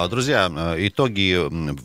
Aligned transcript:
А, 0.00 0.06
друзья, 0.06 0.48
э, 0.48 0.86
итоги 0.86 1.36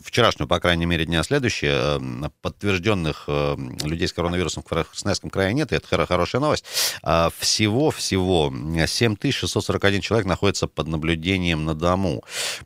вчерашнего, 0.04 0.46
по 0.46 0.60
крайней 0.60 0.86
мере, 0.86 1.04
дня 1.04 1.24
следующие. 1.24 1.72
Э, 1.74 2.28
подтвержденных 2.42 3.24
э, 3.26 3.56
людей 3.82 4.06
с 4.06 4.12
коронавирусом 4.12 4.62
в 4.62 4.66
Красноярском 4.66 5.30
крае 5.30 5.52
нет, 5.52 5.72
и 5.72 5.74
это 5.74 6.06
хорошая 6.06 6.40
новость. 6.40 6.64
Всего-всего 7.38 8.52
а, 8.52 8.86
7641 8.86 10.00
человек 10.00 10.28
находится 10.28 10.68
под 10.68 10.86
наблюдением 10.86 11.64
на 11.64 11.74
дому. 11.74 12.22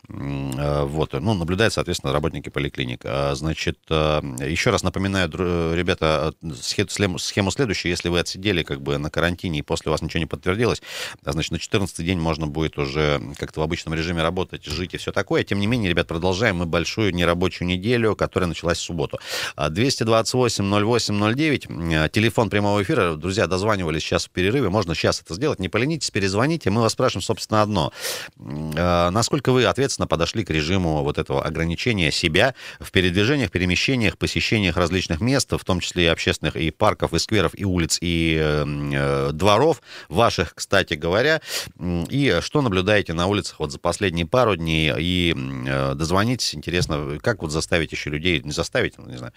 Вот, 0.06 1.14
ну, 1.14 1.32
наблюдают, 1.32 1.72
соответственно, 1.72 2.12
работники 2.12 2.50
поликлиник. 2.50 3.00
А, 3.04 3.34
значит, 3.34 3.78
еще 3.88 4.68
раз 4.68 4.82
напоминаю, 4.82 5.30
ребята, 5.74 6.34
схему, 6.60 7.18
следующую. 7.18 7.90
Если 7.90 8.10
вы 8.10 8.20
отсидели 8.20 8.62
как 8.62 8.82
бы 8.82 8.98
на 8.98 9.08
карантине 9.08 9.60
и 9.60 9.62
после 9.62 9.90
вас 9.90 10.02
ничего 10.02 10.20
не 10.20 10.26
подтвердилось, 10.26 10.82
значит, 11.22 11.52
на 11.52 11.58
14 11.58 12.04
день 12.04 12.18
можно 12.18 12.46
будет 12.46 12.76
уже 12.76 13.22
как-то 13.38 13.60
в 13.60 13.62
обычном 13.62 13.94
режиме 13.94 14.22
работать, 14.22 14.64
жить 14.66 14.92
и 14.92 14.98
все 14.98 15.10
такое 15.10 15.37
такое. 15.38 15.44
Тем 15.44 15.60
не 15.60 15.66
менее, 15.66 15.90
ребят, 15.90 16.06
продолжаем 16.06 16.56
мы 16.56 16.64
большую 16.66 17.14
нерабочую 17.14 17.68
неделю, 17.68 18.16
которая 18.16 18.48
началась 18.48 18.78
в 18.78 18.82
субботу. 18.82 19.18
228-08-09, 19.56 21.94
а, 21.94 22.08
телефон 22.08 22.50
прямого 22.50 22.82
эфира. 22.82 23.14
Друзья, 23.14 23.46
дозванивались 23.46 24.02
сейчас 24.02 24.26
в 24.26 24.30
перерыве. 24.30 24.68
Можно 24.68 24.94
сейчас 24.94 25.20
это 25.20 25.34
сделать. 25.34 25.60
Не 25.60 25.68
поленитесь, 25.68 26.10
перезвоните. 26.10 26.70
Мы 26.70 26.82
вас 26.82 26.92
спрашиваем, 26.92 27.22
собственно, 27.22 27.62
одно. 27.62 27.92
А, 28.38 29.10
насколько 29.10 29.52
вы 29.52 29.64
ответственно 29.64 30.06
подошли 30.06 30.44
к 30.44 30.50
режиму 30.50 31.02
вот 31.02 31.18
этого 31.18 31.44
ограничения 31.44 32.10
себя 32.10 32.54
в 32.80 32.90
передвижениях, 32.90 33.50
перемещениях, 33.50 34.18
посещениях 34.18 34.76
различных 34.76 35.20
мест, 35.20 35.52
в 35.52 35.64
том 35.64 35.80
числе 35.80 36.04
и 36.04 36.06
общественных, 36.06 36.56
и 36.56 36.70
парков, 36.70 37.14
и 37.14 37.18
скверов, 37.18 37.52
и 37.54 37.64
улиц, 37.64 37.98
и 38.00 38.38
э, 38.40 39.30
дворов 39.32 39.82
ваших, 40.08 40.54
кстати 40.54 40.94
говоря. 40.94 41.40
И 41.78 42.38
что 42.40 42.62
наблюдаете 42.62 43.12
на 43.12 43.26
улицах 43.26 43.60
вот 43.60 43.72
за 43.72 43.78
последние 43.78 44.26
пару 44.26 44.56
дней 44.56 44.92
и 44.98 45.27
э, 45.34 45.94
дозвонитесь. 45.94 46.54
Интересно, 46.54 47.18
как 47.22 47.42
вот 47.42 47.50
заставить 47.50 47.92
еще 47.92 48.10
людей, 48.10 48.40
не 48.40 48.52
заставить, 48.52 48.98
ну, 48.98 49.08
не 49.08 49.18
знаю, 49.18 49.32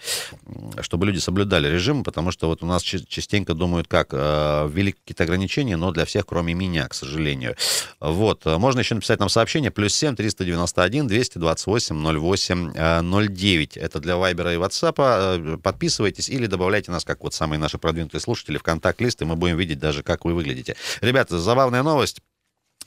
чтобы 0.80 1.06
люди 1.06 1.18
соблюдали 1.18 1.68
режим, 1.68 2.04
потому 2.04 2.30
что 2.30 2.48
вот 2.48 2.62
у 2.62 2.66
нас 2.66 2.82
частенько 2.82 3.54
думают, 3.54 3.88
как, 3.88 4.08
э, 4.12 4.68
ввели 4.72 4.92
какие-то 4.92 5.24
ограничения, 5.24 5.76
но 5.76 5.90
для 5.92 6.04
всех, 6.04 6.26
кроме 6.26 6.54
меня, 6.54 6.88
к 6.88 6.94
сожалению. 6.94 7.56
Вот, 8.00 8.44
можно 8.46 8.80
еще 8.80 8.94
написать 8.94 9.20
нам 9.20 9.28
сообщение, 9.28 9.70
плюс 9.70 9.94
7 9.94 10.16
391 10.16 11.06
228 11.06 11.96
08 11.96 12.72
09. 13.02 13.76
Это 13.76 14.00
для 14.00 14.16
Вайбера 14.16 14.54
и 14.54 14.56
Ватсапа. 14.56 15.36
Э, 15.38 15.58
подписывайтесь 15.62 16.28
или 16.28 16.46
добавляйте 16.46 16.90
нас, 16.90 17.04
как 17.04 17.22
вот 17.22 17.34
самые 17.34 17.58
наши 17.58 17.78
продвинутые 17.78 18.20
слушатели, 18.20 18.58
в 18.58 18.62
контакт-лист, 18.62 19.22
и 19.22 19.24
мы 19.24 19.36
будем 19.36 19.56
видеть 19.56 19.78
даже, 19.78 20.02
как 20.02 20.24
вы 20.24 20.34
выглядите. 20.34 20.76
Ребята, 21.00 21.38
забавная 21.38 21.82
новость. 21.82 22.20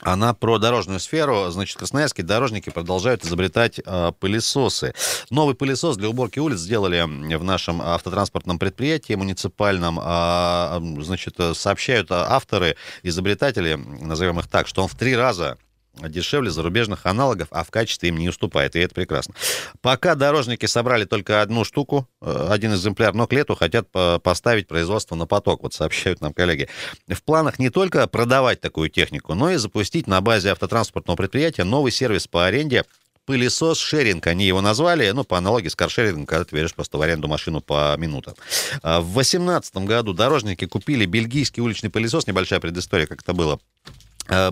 Она 0.00 0.34
про 0.34 0.58
дорожную 0.58 1.00
сферу. 1.00 1.50
Значит, 1.50 1.78
красноярские 1.78 2.24
дорожники 2.24 2.70
продолжают 2.70 3.24
изобретать 3.24 3.80
э, 3.84 4.12
пылесосы. 4.18 4.94
Новый 5.30 5.54
пылесос 5.54 5.96
для 5.96 6.08
уборки 6.08 6.38
улиц 6.38 6.58
сделали 6.58 7.02
в 7.02 7.44
нашем 7.44 7.80
автотранспортном 7.82 8.58
предприятии 8.58 9.14
муниципальном. 9.14 9.98
Э, 10.02 10.80
значит, 11.02 11.36
сообщают 11.54 12.10
авторы, 12.10 12.76
изобретатели, 13.02 13.74
назовем 13.74 14.38
их 14.40 14.48
так, 14.48 14.68
что 14.68 14.82
он 14.82 14.88
в 14.88 14.94
три 14.94 15.16
раза 15.16 15.58
дешевле 16.00 16.50
зарубежных 16.50 17.06
аналогов, 17.06 17.48
а 17.50 17.64
в 17.64 17.70
качестве 17.70 18.08
им 18.10 18.18
не 18.18 18.28
уступает, 18.28 18.76
и 18.76 18.80
это 18.80 18.94
прекрасно. 18.94 19.34
Пока 19.80 20.14
дорожники 20.14 20.66
собрали 20.66 21.04
только 21.04 21.42
одну 21.42 21.64
штуку, 21.64 22.08
э, 22.20 22.48
один 22.50 22.74
экземпляр, 22.74 23.14
но 23.14 23.26
к 23.26 23.32
лету 23.32 23.54
хотят 23.54 23.88
поставить 24.22 24.68
производство 24.68 25.14
на 25.14 25.26
поток, 25.26 25.62
вот 25.62 25.74
сообщают 25.74 26.20
нам 26.20 26.32
коллеги. 26.32 26.68
В 27.08 27.22
планах 27.22 27.58
не 27.58 27.70
только 27.70 28.06
продавать 28.06 28.60
такую 28.60 28.90
технику, 28.90 29.34
но 29.34 29.50
и 29.50 29.56
запустить 29.56 30.06
на 30.06 30.20
базе 30.20 30.50
автотранспортного 30.50 31.16
предприятия 31.16 31.64
новый 31.64 31.92
сервис 31.92 32.26
по 32.26 32.46
аренде 32.46 32.84
пылесос 33.26 33.78
шеринг, 33.78 34.26
они 34.28 34.46
его 34.46 34.60
назвали, 34.60 35.10
ну, 35.10 35.24
по 35.24 35.36
аналогии 35.36 35.68
с 35.68 35.74
каршерингом, 35.74 36.26
когда 36.26 36.44
ты 36.44 36.56
берешь 36.56 36.74
просто 36.74 36.96
в 36.96 37.02
аренду 37.02 37.28
машину 37.28 37.60
по 37.60 37.94
минутам. 37.98 38.34
А 38.82 39.00
в 39.00 39.12
2018 39.12 39.76
году 39.78 40.14
дорожники 40.14 40.64
купили 40.66 41.04
бельгийский 41.04 41.62
уличный 41.62 41.90
пылесос, 41.90 42.26
небольшая 42.26 42.60
предыстория, 42.60 43.06
как 43.06 43.22
это 43.22 43.34
было, 43.34 43.58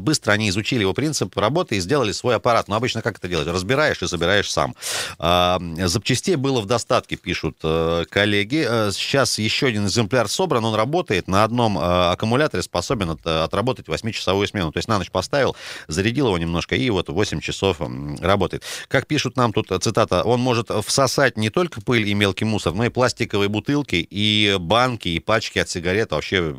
быстро 0.00 0.32
они 0.32 0.48
изучили 0.48 0.80
его 0.80 0.92
принцип 0.92 1.36
работы 1.36 1.76
и 1.76 1.80
сделали 1.80 2.12
свой 2.12 2.36
аппарат. 2.36 2.68
Но 2.68 2.76
обычно 2.76 3.02
как 3.02 3.18
это 3.18 3.28
делать? 3.28 3.48
Разбираешь 3.48 4.02
и 4.02 4.06
собираешь 4.06 4.50
сам. 4.50 4.74
А, 5.18 5.60
запчастей 5.86 6.36
было 6.36 6.60
в 6.60 6.66
достатке, 6.66 7.16
пишут 7.16 7.58
э, 7.62 8.04
коллеги. 8.10 8.66
Э, 8.68 8.90
сейчас 8.92 9.38
еще 9.38 9.66
один 9.68 9.86
экземпляр 9.86 10.28
собран, 10.28 10.64
он 10.64 10.74
работает. 10.74 11.28
На 11.28 11.44
одном 11.44 11.78
аккумуляторе 11.78 12.62
способен 12.62 13.18
отработать 13.24 13.86
8-часовую 13.86 14.46
смену. 14.46 14.72
То 14.72 14.78
есть 14.78 14.88
на 14.88 14.98
ночь 14.98 15.10
поставил, 15.10 15.56
зарядил 15.88 16.26
его 16.26 16.38
немножко, 16.38 16.76
и 16.76 16.90
вот 16.90 17.08
8 17.08 17.40
часов 17.40 17.78
работает. 18.20 18.62
Как 18.88 19.06
пишут 19.06 19.36
нам 19.36 19.52
тут, 19.52 19.68
цитата, 19.82 20.22
он 20.22 20.40
может 20.40 20.70
всосать 20.86 21.36
не 21.36 21.50
только 21.50 21.80
пыль 21.80 22.08
и 22.08 22.14
мелкий 22.14 22.44
мусор, 22.44 22.74
но 22.74 22.84
и 22.84 22.88
пластиковые 22.88 23.48
бутылки, 23.48 23.96
и 23.96 24.56
банки, 24.58 25.08
и 25.08 25.20
пачки 25.20 25.58
от 25.58 25.68
сигарет. 25.68 26.12
Вообще 26.12 26.56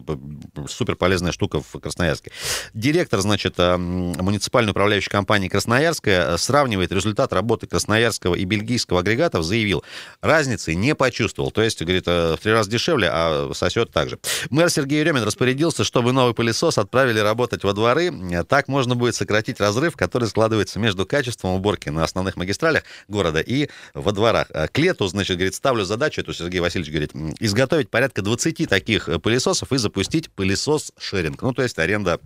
супер 0.67 0.95
полезная 0.95 1.31
штука 1.31 1.61
в 1.61 1.79
Красноярске. 1.79 2.31
Директор 2.73 3.04
директор, 3.05 3.21
значит, 3.21 3.53
э, 3.59 3.77
муниципальной 3.77 4.71
управляющей 4.71 5.11
компании 5.11 5.47
«Красноярская» 5.47 6.33
э, 6.33 6.37
сравнивает 6.39 6.91
результат 6.91 7.33
работы 7.33 7.67
красноярского 7.67 8.33
и 8.33 8.45
бельгийского 8.45 9.01
агрегатов, 9.01 9.43
заявил, 9.43 9.83
разницы 10.21 10.73
не 10.73 10.95
почувствовал. 10.95 11.51
То 11.51 11.61
есть, 11.61 11.79
говорит, 11.83 12.05
э, 12.07 12.35
в 12.35 12.41
три 12.41 12.51
раза 12.51 12.69
дешевле, 12.69 13.09
а 13.11 13.51
сосет 13.53 13.91
так 13.91 14.09
же. 14.09 14.17
Мэр 14.49 14.71
Сергей 14.71 15.01
Еремин 15.01 15.21
распорядился, 15.23 15.83
чтобы 15.83 16.13
новый 16.13 16.33
пылесос 16.33 16.79
отправили 16.79 17.19
работать 17.19 17.63
во 17.63 17.73
дворы. 17.73 18.11
Так 18.49 18.67
можно 18.67 18.95
будет 18.95 19.13
сократить 19.13 19.59
разрыв, 19.59 19.95
который 19.95 20.27
складывается 20.27 20.79
между 20.79 21.05
качеством 21.05 21.51
уборки 21.51 21.89
на 21.89 22.03
основных 22.03 22.37
магистралях 22.37 22.83
города 23.07 23.39
и 23.39 23.69
во 23.93 24.11
дворах. 24.13 24.47
К 24.47 24.77
лету, 24.79 25.05
значит, 25.07 25.37
говорит, 25.37 25.53
ставлю 25.53 25.85
задачу, 25.85 26.21
это 26.21 26.33
Сергей 26.33 26.59
Васильевич 26.59 26.91
говорит, 26.91 27.35
изготовить 27.39 27.91
порядка 27.91 28.23
20 28.23 28.67
таких 28.67 29.09
пылесосов 29.21 29.71
и 29.71 29.77
запустить 29.77 30.31
пылесос-шеринг. 30.35 31.37
Ну, 31.41 31.53
то 31.53 31.61
есть 31.61 31.77
аренда 31.77 32.19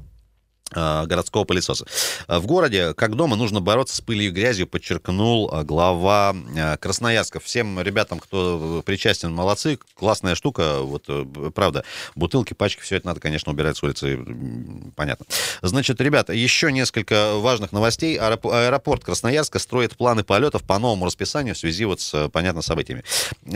городского 0.71 1.43
пылесоса. 1.43 1.85
В 2.27 2.45
городе, 2.45 2.93
как 2.93 3.15
дома, 3.15 3.35
нужно 3.35 3.61
бороться 3.61 3.95
с 3.95 4.01
пылью 4.01 4.29
и 4.29 4.31
грязью, 4.31 4.67
подчеркнул 4.67 5.49
э, 5.51 5.63
глава 5.63 6.35
э, 6.55 6.77
Красноярска. 6.77 7.39
Всем 7.39 7.79
ребятам, 7.81 8.19
кто 8.19 8.83
причастен, 8.85 9.33
молодцы, 9.33 9.79
классная 9.95 10.35
штука, 10.35 10.79
вот 10.79 11.05
правда, 11.53 11.83
бутылки, 12.15 12.53
пачки, 12.53 12.81
все 12.81 12.97
это 12.97 13.07
надо, 13.07 13.19
конечно, 13.19 13.51
убирать 13.51 13.77
с 13.77 13.83
улицы, 13.83 14.19
понятно. 14.95 15.25
Значит, 15.61 15.99
ребята, 16.01 16.33
еще 16.33 16.71
несколько 16.71 17.35
важных 17.35 17.71
новостей. 17.71 18.17
Аэропорт 18.17 19.03
Красноярска 19.03 19.59
строит 19.59 19.95
планы 19.97 20.23
полетов 20.23 20.63
по 20.63 20.79
новому 20.79 21.05
расписанию 21.05 21.55
в 21.55 21.57
связи 21.57 21.85
вот 21.85 22.01
с, 22.01 22.29
понятно, 22.29 22.61
событиями. 22.61 23.03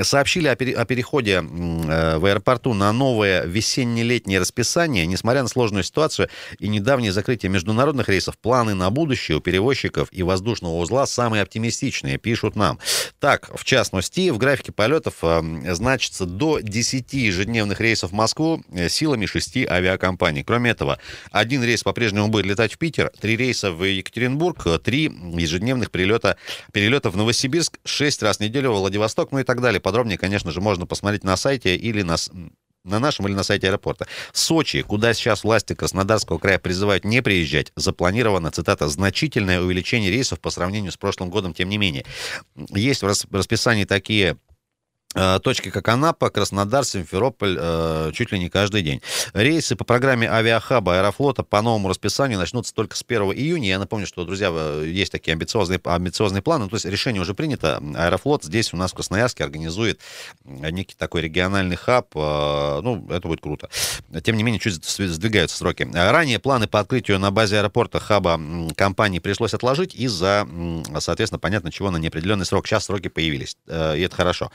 Сообщили 0.01 0.47
о, 0.47 0.55
пере, 0.55 0.75
о 0.75 0.85
переходе 0.85 1.41
в 1.41 2.25
аэропорту 2.25 2.73
на 2.73 2.91
новое 2.91 3.45
весенне-летнее 3.45 4.39
расписание, 4.39 5.05
несмотря 5.05 5.43
на 5.43 5.47
сложную 5.47 5.83
ситуацию 5.83 6.29
и 6.59 6.67
недавний 6.67 7.02
недавнее 7.03 7.11
закрытие 7.11 7.49
международных 7.49 8.07
рейсов, 8.09 8.37
планы 8.37 8.73
на 8.73 8.89
будущее 8.89 9.37
у 9.37 9.41
перевозчиков 9.41 10.07
и 10.11 10.23
воздушного 10.23 10.75
узла 10.75 11.05
самые 11.05 11.43
оптимистичные, 11.43 12.17
пишут 12.17 12.55
нам. 12.55 12.79
Так, 13.19 13.49
в 13.53 13.63
частности, 13.65 14.29
в 14.29 14.37
графике 14.37 14.71
полетов 14.71 15.15
э, 15.21 15.73
значится 15.73 16.25
до 16.25 16.59
10 16.59 17.13
ежедневных 17.13 17.81
рейсов 17.81 18.11
в 18.11 18.13
Москву 18.13 18.63
э, 18.71 18.87
силами 18.89 19.25
6 19.25 19.67
авиакомпаний. 19.67 20.43
Кроме 20.43 20.71
этого, 20.71 20.97
один 21.31 21.63
рейс 21.63 21.83
по-прежнему 21.83 22.29
будет 22.29 22.45
летать 22.45 22.73
в 22.73 22.77
Питер, 22.77 23.11
три 23.19 23.35
рейса 23.35 23.71
в 23.71 23.83
Екатеринбург, 23.83 24.65
три 24.81 25.03
ежедневных 25.03 25.91
прилета, 25.91 26.37
перелета 26.71 27.09
в 27.09 27.17
Новосибирск, 27.17 27.79
6 27.83 28.23
раз 28.23 28.37
в 28.37 28.39
неделю 28.39 28.71
в 28.71 28.77
Владивосток, 28.77 29.31
ну 29.31 29.39
и 29.39 29.43
так 29.43 29.61
далее. 29.61 29.81
Подробнее, 29.81 30.17
конечно 30.17 30.51
же, 30.51 30.61
можно 30.61 30.85
посмотреть 30.85 31.23
на 31.23 31.35
сайте 31.35 31.75
или 31.75 32.01
на 32.01 32.15
на 32.83 32.99
нашем 32.99 33.27
или 33.27 33.33
на 33.33 33.43
сайте 33.43 33.67
аэропорта. 33.67 34.07
Сочи, 34.31 34.81
куда 34.81 35.13
сейчас 35.13 35.43
власти 35.43 35.73
Краснодарского 35.73 36.37
края 36.37 36.59
призывают 36.59 37.05
не 37.05 37.21
приезжать, 37.21 37.71
запланировано, 37.75 38.51
цитата, 38.51 38.87
значительное 38.87 39.61
увеличение 39.61 40.11
рейсов 40.11 40.39
по 40.39 40.49
сравнению 40.49 40.91
с 40.91 40.97
прошлым 40.97 41.29
годом, 41.29 41.53
тем 41.53 41.69
не 41.69 41.77
менее. 41.77 42.05
Есть 42.55 43.01
в 43.03 43.07
расписании 43.31 43.85
такие 43.85 44.37
точки 45.13 45.69
как 45.69 45.87
Анапа, 45.87 46.29
Краснодар, 46.29 46.85
Симферополь 46.85 47.57
э, 47.59 48.11
чуть 48.13 48.31
ли 48.31 48.39
не 48.39 48.49
каждый 48.49 48.81
день. 48.81 49.01
Рейсы 49.33 49.75
по 49.75 49.83
программе 49.83 50.29
авиахаба 50.29 50.97
Аэрофлота 50.97 51.43
по 51.43 51.61
новому 51.61 51.89
расписанию 51.89 52.39
начнутся 52.39 52.73
только 52.73 52.95
с 52.95 53.03
1 53.07 53.21
июня. 53.33 53.69
Я 53.69 53.79
напомню, 53.79 54.07
что, 54.07 54.25
друзья, 54.25 54.49
есть 54.83 55.11
такие 55.11 55.33
амбициозные, 55.33 55.79
амбициозные 55.83 56.41
планы. 56.41 56.65
Ну, 56.65 56.69
то 56.69 56.75
есть 56.75 56.85
решение 56.85 57.21
уже 57.21 57.33
принято. 57.33 57.81
Аэрофлот 57.95 58.43
здесь 58.43 58.73
у 58.73 58.77
нас 58.77 58.91
в 58.91 58.95
Красноярске 58.95 59.43
организует 59.43 59.99
некий 60.45 60.95
такой 60.95 61.21
региональный 61.21 61.75
хаб. 61.75 62.07
Э, 62.15 62.81
ну, 62.81 63.07
это 63.09 63.27
будет 63.27 63.41
круто. 63.41 63.69
Тем 64.23 64.37
не 64.37 64.43
менее, 64.43 64.59
чуть 64.59 64.83
сдвигаются 64.83 65.57
сроки. 65.57 65.87
Ранее 65.93 66.39
планы 66.39 66.67
по 66.67 66.79
открытию 66.79 67.19
на 67.19 67.31
базе 67.31 67.57
аэропорта 67.57 67.99
хаба 67.99 68.39
компании 68.75 69.19
пришлось 69.19 69.53
отложить 69.53 69.95
из-за, 69.95 70.47
соответственно, 70.99 71.39
понятно 71.39 71.71
чего, 71.71 71.91
на 71.91 71.97
неопределенный 71.97 72.45
срок. 72.45 72.67
Сейчас 72.67 72.85
сроки 72.85 73.07
появились, 73.07 73.57
и 73.67 73.71
это 73.71 74.15
хорошо. 74.15 74.51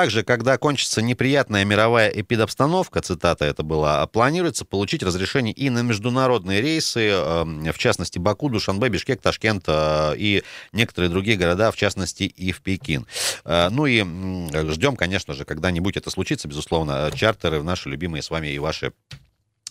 Также, 0.00 0.22
когда 0.22 0.56
кончится 0.56 1.02
неприятная 1.02 1.66
мировая 1.66 2.08
эпидобстановка, 2.08 3.02
цитата 3.02 3.44
это 3.44 3.62
была, 3.62 4.06
планируется 4.06 4.64
получить 4.64 5.02
разрешение 5.02 5.52
и 5.52 5.68
на 5.68 5.82
международные 5.82 6.62
рейсы, 6.62 7.10
эм, 7.10 7.70
в 7.70 7.76
частности, 7.76 8.18
Баку, 8.18 8.48
Душанбе, 8.48 8.88
Бишкек, 8.88 9.20
Ташкент 9.20 9.64
э, 9.66 10.14
и 10.16 10.42
некоторые 10.72 11.10
другие 11.10 11.36
города, 11.36 11.70
в 11.70 11.76
частности, 11.76 12.22
и 12.22 12.50
в 12.50 12.62
Пекин. 12.62 13.06
Э, 13.44 13.68
ну 13.68 13.84
и 13.84 14.00
ждем, 14.72 14.96
конечно 14.96 15.34
же, 15.34 15.44
когда-нибудь 15.44 15.98
это 15.98 16.08
случится, 16.08 16.48
безусловно, 16.48 17.10
чартеры 17.14 17.60
в 17.60 17.64
наши 17.64 17.90
любимые 17.90 18.22
с 18.22 18.30
вами 18.30 18.48
и 18.48 18.58
ваши 18.58 18.94
Э, 19.10 19.16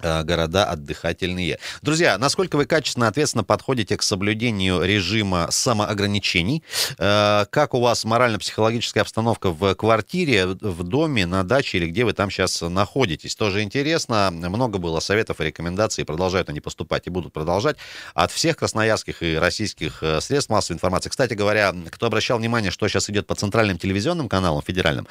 города 0.01 0.65
отдыхательные. 0.65 1.59
Друзья, 1.81 2.17
насколько 2.17 2.55
вы 2.55 2.65
качественно, 2.65 3.07
ответственно 3.07 3.43
подходите 3.43 3.97
к 3.97 4.03
соблюдению 4.03 4.81
режима 4.83 5.47
самоограничений? 5.51 6.63
Э, 6.97 7.45
как 7.49 7.73
у 7.73 7.79
вас 7.79 8.05
морально-психологическая 8.05 9.01
обстановка 9.01 9.51
в 9.51 9.75
квартире, 9.75 10.47
в 10.47 10.83
доме, 10.83 11.25
на 11.25 11.43
даче 11.43 11.77
или 11.77 11.87
где 11.87 12.05
вы 12.05 12.13
там 12.13 12.29
сейчас 12.29 12.61
находитесь? 12.61 13.35
Тоже 13.35 13.61
интересно. 13.61 14.29
Много 14.31 14.77
было 14.77 14.99
советов 14.99 15.41
и 15.41 15.45
рекомендаций, 15.45 16.05
продолжают 16.05 16.49
они 16.49 16.59
поступать 16.59 17.07
и 17.07 17.09
будут 17.09 17.33
продолжать 17.33 17.77
от 18.13 18.31
всех 18.31 18.57
красноярских 18.57 19.23
и 19.23 19.35
российских 19.35 20.03
э, 20.03 20.21
средств 20.21 20.49
массовой 20.49 20.75
информации. 20.75 21.09
Кстати 21.09 21.33
говоря, 21.33 21.73
кто 21.91 22.07
обращал 22.07 22.37
внимание, 22.37 22.71
что 22.71 22.87
сейчас 22.87 23.09
идет 23.09 23.27
по 23.27 23.35
центральным 23.35 23.77
телевизионным 23.77 24.29
каналам 24.29 24.61
федеральным, 24.61 25.07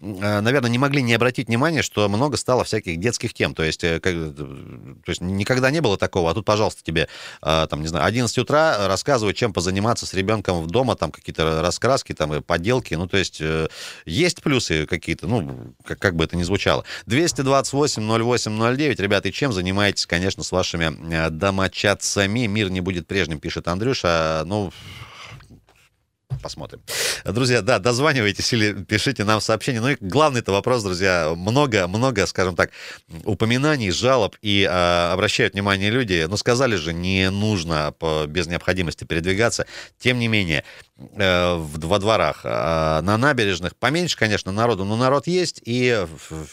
наверное, 0.00 0.70
не 0.70 0.78
могли 0.78 1.02
не 1.02 1.14
обратить 1.14 1.48
внимание, 1.48 1.82
что 1.82 2.08
много 2.08 2.36
стало 2.36 2.64
всяких 2.64 2.98
детских 2.98 3.34
тем. 3.34 3.54
То 3.54 3.62
есть, 3.62 3.80
как 3.80 4.31
то 4.32 5.10
есть 5.10 5.20
никогда 5.20 5.70
не 5.70 5.80
было 5.80 5.96
такого, 5.96 6.30
а 6.30 6.34
тут, 6.34 6.44
пожалуйста, 6.44 6.82
тебе, 6.82 7.08
а, 7.40 7.66
там, 7.66 7.82
не 7.82 7.88
знаю, 7.88 8.04
11 8.06 8.36
утра 8.38 8.88
рассказывают, 8.88 9.36
чем 9.36 9.52
позаниматься 9.52 10.06
с 10.06 10.14
ребенком 10.14 10.62
в 10.62 10.66
дома, 10.66 10.96
там 10.96 11.10
какие-то 11.10 11.62
раскраски, 11.62 12.12
там, 12.12 12.42
поделки, 12.42 12.94
ну, 12.94 13.06
то 13.06 13.16
есть 13.16 13.40
э, 13.40 13.68
есть 14.04 14.42
плюсы 14.42 14.86
какие-то, 14.86 15.26
ну, 15.26 15.74
как, 15.84 15.98
как 15.98 16.16
бы 16.16 16.24
это 16.24 16.36
ни 16.36 16.42
звучало. 16.42 16.84
228-08-09, 17.06 19.00
ребята, 19.00 19.28
и 19.28 19.32
чем 19.32 19.52
занимаетесь, 19.52 20.06
конечно, 20.06 20.42
с 20.42 20.52
вашими 20.52 20.92
э, 21.12 21.30
домочадцами? 21.30 22.46
Мир 22.46 22.70
не 22.70 22.80
будет 22.80 23.06
прежним, 23.06 23.40
пишет 23.40 23.68
Андрюша, 23.68 24.42
ну, 24.46 24.72
посмотрим. 26.42 26.80
Друзья, 27.24 27.62
да, 27.62 27.78
дозванивайтесь 27.78 28.52
или 28.52 28.72
пишите 28.84 29.24
нам 29.24 29.40
сообщения. 29.40 29.80
Ну 29.80 29.90
и 29.90 29.96
главный-то 30.00 30.52
вопрос, 30.52 30.82
друзья, 30.82 31.32
много-много, 31.36 32.26
скажем 32.26 32.56
так, 32.56 32.70
упоминаний, 33.24 33.90
жалоб 33.90 34.36
и 34.42 34.62
э, 34.62 35.12
обращают 35.12 35.54
внимание 35.54 35.90
люди. 35.90 36.26
Ну, 36.28 36.36
сказали 36.36 36.76
же, 36.76 36.92
не 36.92 37.30
нужно 37.30 37.94
по, 37.98 38.26
без 38.26 38.46
необходимости 38.46 39.04
передвигаться. 39.04 39.66
Тем 39.98 40.18
не 40.18 40.28
менее, 40.28 40.64
э, 40.98 41.54
в, 41.54 41.78
во 41.86 41.98
дворах, 41.98 42.40
э, 42.44 42.48
на 43.02 43.16
набережных 43.16 43.76
поменьше, 43.76 44.16
конечно, 44.16 44.52
народу, 44.52 44.84
но 44.84 44.96
народ 44.96 45.26
есть. 45.26 45.60
И 45.64 46.06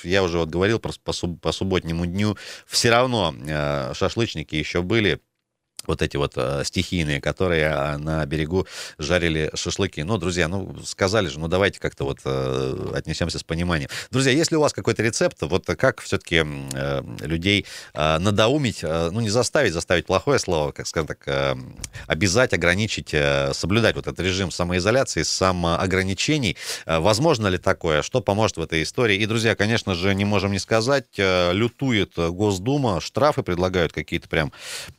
я 0.04 0.24
уже 0.24 0.40
вот 0.40 0.50
говорил 0.50 0.80
просто 0.80 1.02
по, 1.04 1.14
по 1.38 1.52
субботнему 1.52 2.06
дню, 2.06 2.38
все 2.68 2.90
равно 2.90 3.34
э, 3.40 3.94
шашлычники 3.96 4.56
еще 4.56 4.82
были 4.82 5.20
вот 5.90 6.02
эти 6.02 6.18
вот 6.18 6.34
э, 6.36 6.62
стихийные, 6.64 7.20
которые 7.20 7.64
э, 7.66 7.98
на 7.98 8.26
берегу 8.26 8.68
жарили 9.00 9.50
шашлыки. 9.56 10.04
Ну, 10.04 10.18
друзья, 10.18 10.48
ну, 10.48 10.78
сказали 10.86 11.28
же, 11.28 11.40
ну, 11.40 11.48
давайте 11.48 11.80
как-то 11.80 12.06
вот 12.06 12.20
э, 12.24 12.92
отнесемся 12.96 13.40
с 13.40 13.44
пониманием. 13.44 13.90
Друзья, 14.12 14.32
если 14.32 14.56
у 14.56 14.62
вас 14.62 14.72
какой-то 14.72 15.02
рецепт, 15.02 15.38
вот 15.42 15.66
как 15.66 16.02
все-таки 16.02 16.46
э, 16.74 17.02
людей 17.22 17.66
э, 17.94 18.18
надоумить, 18.20 18.80
э, 18.84 19.10
ну, 19.12 19.20
не 19.20 19.30
заставить, 19.30 19.74
заставить 19.74 20.06
плохое 20.06 20.38
слово, 20.38 20.72
как 20.72 20.86
скажем 20.88 21.08
так, 21.08 21.24
э, 21.26 21.56
обязать, 22.06 22.54
ограничить, 22.54 23.10
э, 23.14 23.52
соблюдать 23.54 23.96
вот 23.96 24.06
этот 24.06 24.20
режим 24.20 24.52
самоизоляции, 24.52 25.24
самоограничений. 25.24 26.56
Э, 26.86 27.00
возможно 27.00 27.48
ли 27.48 27.58
такое? 27.58 28.04
Что 28.04 28.22
поможет 28.22 28.58
в 28.58 28.62
этой 28.62 28.84
истории? 28.84 29.18
И, 29.18 29.26
друзья, 29.26 29.56
конечно 29.56 29.96
же, 29.96 30.14
не 30.14 30.26
можем 30.26 30.52
не 30.52 30.60
сказать, 30.60 31.18
э, 31.18 31.52
лютует 31.54 32.14
Госдума, 32.16 33.02
штрафы 33.02 33.42
предлагают 33.42 33.92
какие-то 33.92 34.30
прям 34.30 34.54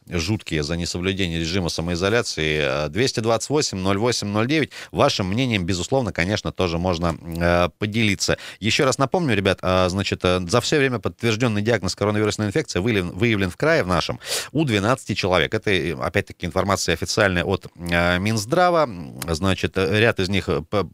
жуткие 0.09 0.65
за 0.65 0.80
несоблюдение 0.81 1.39
режима 1.39 1.69
самоизоляции. 1.69 2.89
228-08-09. 2.89 4.65
Э, 4.65 4.69
Вашим 4.91 5.27
мнением, 5.27 5.65
безусловно, 5.65 6.13
конечно, 6.13 6.53
тоже 6.53 6.79
можно 6.79 7.17
э, 7.21 7.69
поделиться. 7.79 8.39
Еще 8.59 8.85
раз 8.85 8.99
напомню, 8.99 9.35
ребят, 9.35 9.59
э, 9.63 9.89
значит, 9.89 10.23
за 10.23 10.61
все 10.61 10.79
время 10.79 10.99
подтвержденный 10.99 11.63
диагноз 11.63 11.95
коронавирусной 11.95 12.49
инфекции 12.49 12.79
выявлен, 12.81 13.11
выявлен 13.11 13.51
в 13.51 13.57
крае 13.57 13.83
в 13.83 13.87
нашем 13.87 14.19
у 14.53 14.65
12 14.65 15.17
человек. 15.17 15.55
Это, 15.55 15.71
опять-таки, 16.03 16.47
информация 16.47 16.95
официальная 16.95 17.45
от 17.45 17.67
Минздрава. 17.77 18.89
Значит, 19.29 19.77
ряд 19.77 20.21
из 20.21 20.29
них 20.29 20.49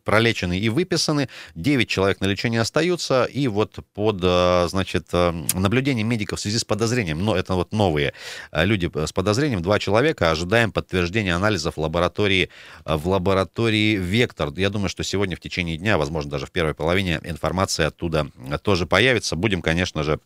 пролечены 0.04 0.58
и 0.58 0.68
выписаны. 0.68 1.28
9 1.54 1.88
человек 1.88 2.20
на 2.20 2.26
лечении 2.26 2.58
остаются. 2.58 3.24
И 3.24 3.48
вот 3.48 3.78
под, 3.94 4.20
значит, 4.70 5.12
наблюдением 5.12 6.08
медиков 6.08 6.38
в 6.38 6.42
связи 6.42 6.58
с 6.58 6.64
подозрением, 6.64 7.24
но 7.24 7.36
это 7.36 7.54
вот 7.54 7.72
новые 7.72 8.12
люди 8.52 8.90
с 8.94 9.12
подозрением, 9.12 9.62
два 9.66 9.80
человека. 9.80 10.30
Ожидаем 10.30 10.70
подтверждения 10.70 11.34
анализов 11.34 11.76
в 11.76 11.80
лаборатории, 11.80 12.50
в 12.84 13.08
лаборатории 13.08 13.96
«Вектор». 13.96 14.52
Я 14.56 14.70
думаю, 14.70 14.88
что 14.88 15.02
сегодня 15.02 15.36
в 15.36 15.40
течение 15.40 15.76
дня, 15.76 15.98
возможно, 15.98 16.30
даже 16.30 16.46
в 16.46 16.52
первой 16.52 16.74
половине 16.74 17.20
информация 17.24 17.88
оттуда 17.88 18.28
тоже 18.62 18.86
появится. 18.86 19.34
Будем, 19.34 19.62
конечно 19.62 20.04
же, 20.04 20.20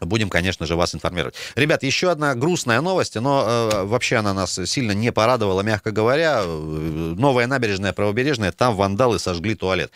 Будем, 0.00 0.28
конечно 0.28 0.66
же, 0.66 0.76
вас 0.76 0.94
информировать. 0.94 1.34
Ребят, 1.54 1.82
еще 1.82 2.10
одна 2.10 2.34
грустная 2.34 2.80
новость, 2.80 3.16
но 3.16 3.70
э, 3.72 3.84
вообще 3.84 4.16
она 4.16 4.34
нас 4.34 4.58
сильно 4.66 4.92
не 4.92 5.12
порадовала, 5.12 5.62
мягко 5.62 5.90
говоря. 5.90 6.44
Новая 6.44 7.46
набережная 7.46 7.92
правобережная, 7.92 8.52
там 8.52 8.76
вандалы 8.76 9.18
сожгли 9.18 9.54
туалет. 9.54 9.90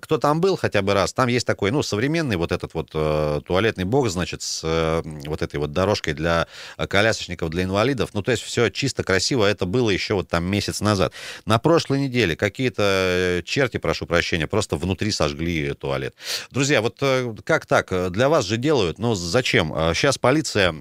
Кто 0.00 0.18
там 0.18 0.40
был 0.40 0.56
хотя 0.56 0.82
бы 0.82 0.94
раз, 0.94 1.12
там 1.12 1.28
есть 1.28 1.46
такой, 1.46 1.70
ну, 1.70 1.82
современный 1.82 2.36
вот 2.36 2.52
этот 2.52 2.74
вот 2.74 2.90
э, 2.94 3.40
туалетный 3.46 3.84
бокс, 3.84 4.12
значит, 4.12 4.42
с 4.42 4.62
э, 4.64 5.02
вот 5.26 5.42
этой 5.42 5.56
вот 5.56 5.72
дорожкой 5.72 6.14
для 6.14 6.46
колясочников, 6.88 7.50
для 7.50 7.64
инвалидов. 7.64 8.10
Ну, 8.14 8.22
то 8.22 8.30
есть 8.30 8.42
все 8.42 8.70
чисто 8.70 9.04
красиво, 9.04 9.44
это 9.44 9.66
было 9.66 9.90
еще 9.90 10.14
вот 10.14 10.28
там 10.28 10.44
месяц 10.44 10.80
назад. 10.80 11.12
На 11.44 11.58
прошлой 11.58 12.00
неделе 12.00 12.36
какие-то 12.36 12.82
э, 12.82 13.42
черти, 13.44 13.76
прошу 13.76 14.06
прощения, 14.06 14.46
просто 14.46 14.76
внутри 14.76 15.10
сожгли 15.10 15.74
туалет. 15.74 16.14
Друзья, 16.50 16.80
вот 16.80 16.96
э, 17.00 17.34
как 17.44 17.66
так? 17.66 18.12
Для 18.12 18.28
вас 18.28 18.46
же 18.46 18.56
делают, 18.56 18.98
но 18.98 19.14
за 19.14 19.41
зачем? 19.42 19.70
Сейчас 19.94 20.16
а, 20.16 20.20
полиция 20.20 20.72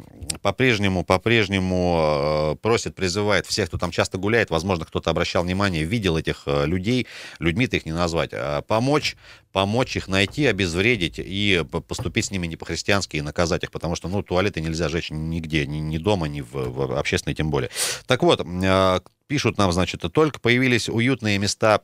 по-прежнему, 0.43 1.03
по-прежнему 1.03 2.53
э, 2.53 2.55
просит, 2.61 2.95
призывает 2.95 3.47
всех, 3.47 3.67
кто 3.67 3.77
там 3.77 3.91
часто 3.91 4.17
гуляет, 4.17 4.51
возможно, 4.51 4.85
кто-то 4.85 5.09
обращал 5.09 5.43
внимание, 5.43 5.83
видел 5.83 6.15
этих 6.15 6.43
э, 6.45 6.65
людей, 6.67 7.07
людьми-то 7.39 7.77
их 7.77 7.85
не 7.85 7.91
назвать, 7.91 8.29
а 8.33 8.61
помочь, 8.61 9.17
помочь 9.51 9.97
их 9.97 10.07
найти, 10.07 10.45
обезвредить 10.45 11.15
и 11.17 11.63
поступить 11.87 12.25
с 12.25 12.31
ними 12.31 12.47
не 12.47 12.55
по-христиански 12.55 13.17
и 13.17 13.21
наказать 13.21 13.63
их, 13.63 13.71
потому 13.71 13.95
что, 13.95 14.07
ну, 14.07 14.21
туалеты 14.21 14.61
нельзя 14.61 14.89
жечь 14.89 15.09
нигде, 15.09 15.65
ни, 15.65 15.77
ни 15.77 15.97
дома, 15.97 16.27
ни 16.27 16.41
в, 16.41 16.51
в 16.51 16.97
общественной 16.97 17.35
тем 17.35 17.49
более. 17.49 17.71
Так 18.05 18.21
вот, 18.23 18.41
э, 18.45 18.99
пишут 19.27 19.57
нам, 19.57 19.71
значит, 19.71 20.01
только 20.13 20.39
появились 20.39 20.87
уютные 20.87 21.37
места 21.37 21.81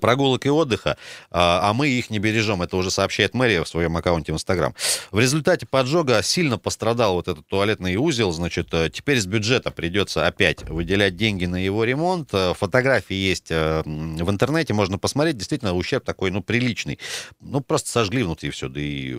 прогулок 0.00 0.46
и 0.46 0.50
отдыха, 0.50 0.96
а, 1.30 1.70
а 1.70 1.74
мы 1.74 1.88
их 1.88 2.10
не 2.10 2.18
бережем. 2.18 2.62
Это 2.62 2.76
уже 2.76 2.90
сообщает 2.90 3.34
мэрия 3.34 3.62
в 3.62 3.68
своем 3.68 3.96
аккаунте 3.96 4.32
в 4.32 4.36
Инстаграм. 4.36 4.74
В 5.10 5.18
результате 5.18 5.66
поджога 5.66 6.22
сильно 6.22 6.58
пострадал 6.58 7.14
вот 7.14 7.28
этот 7.28 7.46
туалетный 7.46 7.96
узел. 7.96 8.32
Значит, 8.32 8.68
э, 8.72 8.90
теперь 8.90 9.20
с 9.20 9.26
бюджета 9.26 9.70
придется 9.70 10.26
опять 10.26 10.62
выделять 10.68 11.16
деньги 11.16 11.46
на 11.46 11.56
его 11.56 11.84
ремонт. 11.84 12.30
Э, 12.32 12.54
фотографии 12.54 13.14
есть 13.14 13.50
в 13.50 14.30
интернете, 14.30 14.74
можно 14.74 14.98
посмотреть. 14.98 15.36
Действительно, 15.36 15.74
ущерб 15.74 16.04
такой, 16.04 16.30
ну, 16.30 16.42
приличный. 16.42 16.98
Ну, 17.40 17.60
просто 17.60 17.90
сожгли 17.90 18.22
внутри 18.22 18.50
все, 18.50 18.68
да 18.68 18.80
и 18.80 19.16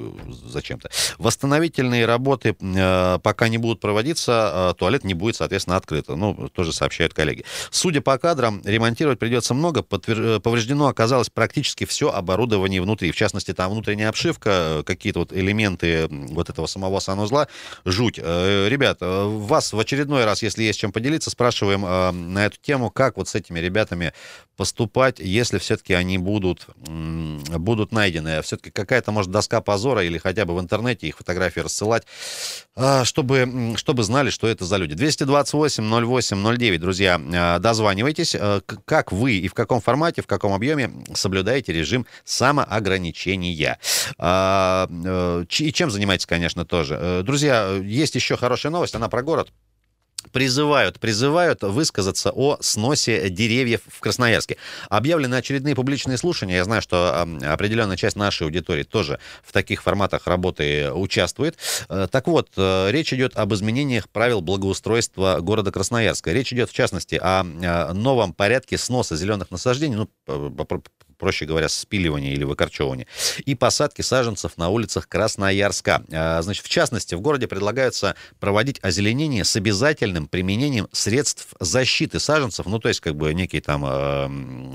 зачем-то. 0.47 0.89
Восстановительные 1.17 2.05
работы 2.05 2.53
пока 2.53 3.47
не 3.47 3.57
будут 3.57 3.79
проводиться, 3.79 4.75
туалет 4.77 5.03
не 5.03 5.13
будет, 5.13 5.35
соответственно, 5.35 5.77
открыт. 5.77 6.07
Ну, 6.07 6.49
тоже 6.49 6.73
сообщают 6.73 7.13
коллеги. 7.13 7.45
Судя 7.71 8.01
по 8.01 8.17
кадрам, 8.17 8.61
ремонтировать 8.63 9.19
придется 9.19 9.53
много. 9.53 9.83
Подтвер 9.83 10.39
повреждено 10.55 10.87
оказалось 10.87 11.29
практически 11.29 11.83
все 11.83 12.09
оборудование 12.09 12.81
внутри. 12.81 13.11
В 13.11 13.15
частности, 13.17 13.53
там 13.53 13.71
внутренняя 13.71 14.07
обшивка, 14.07 14.83
какие-то 14.85 15.19
вот 15.19 15.33
элементы 15.33 16.07
вот 16.09 16.49
этого 16.49 16.65
самого 16.65 16.99
санузла. 17.01 17.49
Жуть. 17.83 18.17
Э, 18.23 18.69
ребят, 18.69 18.99
э, 19.01 19.25
вас 19.25 19.73
в 19.73 19.79
очередной 19.79 20.23
раз, 20.23 20.41
если 20.43 20.63
есть 20.63 20.79
чем 20.79 20.93
поделиться, 20.93 21.29
спрашиваем 21.29 21.85
э, 21.85 22.11
на 22.11 22.45
эту 22.45 22.55
тему, 22.61 22.89
как 22.89 23.17
вот 23.17 23.27
с 23.27 23.35
этими 23.35 23.59
ребятами 23.59 24.13
поступать, 24.55 25.19
если 25.19 25.57
все-таки 25.57 25.93
они 25.93 26.17
будут, 26.17 26.67
будут 26.77 27.91
найдены. 27.91 28.41
Все-таки 28.41 28.71
какая-то, 28.71 29.11
может, 29.11 29.29
доска 29.29 29.59
позора 29.59 30.05
или 30.05 30.17
хотя 30.17 30.45
бы 30.45 30.55
в 30.55 30.61
интернете 30.61 31.07
их 31.07 31.17
фотографии 31.17 31.59
рассылать, 31.59 32.03
чтобы, 33.03 33.73
чтобы 33.75 34.03
знали, 34.03 34.29
что 34.29 34.47
это 34.47 34.63
за 34.63 34.77
люди. 34.77 34.93
228-08-09, 34.93 36.77
друзья, 36.77 37.59
дозванивайтесь. 37.59 38.37
Как 38.85 39.11
вы 39.11 39.33
и 39.33 39.49
в 39.49 39.53
каком 39.53 39.81
формате, 39.81 40.21
в 40.21 40.27
каком 40.27 40.44
каком 40.45 40.55
объеме 40.55 40.91
соблюдаете 41.15 41.73
режим 41.73 42.05
самоограничения. 42.23 43.79
А, 44.19 44.87
э, 44.89 45.45
и 45.49 45.73
чем 45.73 45.89
занимаетесь, 45.89 46.27
конечно, 46.27 46.65
тоже. 46.65 46.97
Э, 46.99 47.21
друзья, 47.23 47.71
есть 47.83 48.13
еще 48.13 48.37
хорошая 48.37 48.71
новость, 48.71 48.93
она 48.93 49.09
про 49.09 49.23
город. 49.23 49.51
Призывают, 50.31 50.99
призывают 50.99 51.61
высказаться 51.63 52.31
о 52.31 52.57
сносе 52.61 53.29
деревьев 53.29 53.81
в 53.87 53.99
Красноярске. 53.99 54.57
Объявлены 54.89 55.35
очередные 55.35 55.75
публичные 55.75 56.17
слушания. 56.17 56.57
Я 56.57 56.63
знаю, 56.65 56.81
что 56.81 57.21
определенная 57.21 57.97
часть 57.97 58.15
нашей 58.15 58.43
аудитории 58.43 58.83
тоже 58.83 59.19
в 59.43 59.51
таких 59.51 59.81
форматах 59.83 60.27
работы 60.27 60.91
участвует. 60.91 61.57
Э, 61.89 62.07
так 62.11 62.27
вот, 62.27 62.49
э, 62.57 62.91
речь 62.91 63.13
идет 63.13 63.37
об 63.37 63.53
изменениях 63.53 64.09
правил 64.09 64.41
благоустройства 64.41 65.39
города 65.41 65.71
Красноярска. 65.71 66.31
Речь 66.31 66.51
идет, 66.53 66.69
в 66.69 66.73
частности, 66.73 67.19
о 67.21 67.43
новом 67.93 68.33
порядке 68.33 68.77
сноса 68.77 69.15
зеленых 69.15 69.51
насаждений, 69.51 69.95
ну, 69.95 70.09
проще 71.17 71.45
говоря, 71.45 71.69
спиливания 71.69 72.33
или 72.33 72.43
выкорчевывания, 72.43 73.07
и 73.45 73.55
посадки 73.55 74.01
саженцев 74.01 74.57
на 74.57 74.69
улицах 74.69 75.07
Красноярска. 75.07 76.03
А, 76.11 76.41
значит, 76.41 76.65
в 76.65 76.69
частности, 76.69 77.15
в 77.15 77.21
городе 77.21 77.47
предлагается 77.47 78.15
проводить 78.39 78.79
озеленение 78.83 79.43
с 79.43 79.55
обязательным 79.55 80.27
применением 80.27 80.87
средств 80.91 81.49
защиты 81.59 82.19
саженцев, 82.19 82.65
ну, 82.65 82.79
то 82.79 82.89
есть, 82.89 82.99
как 82.99 83.15
бы, 83.15 83.33
некие 83.33 83.61
там 83.61 83.85
э, 83.85 84.27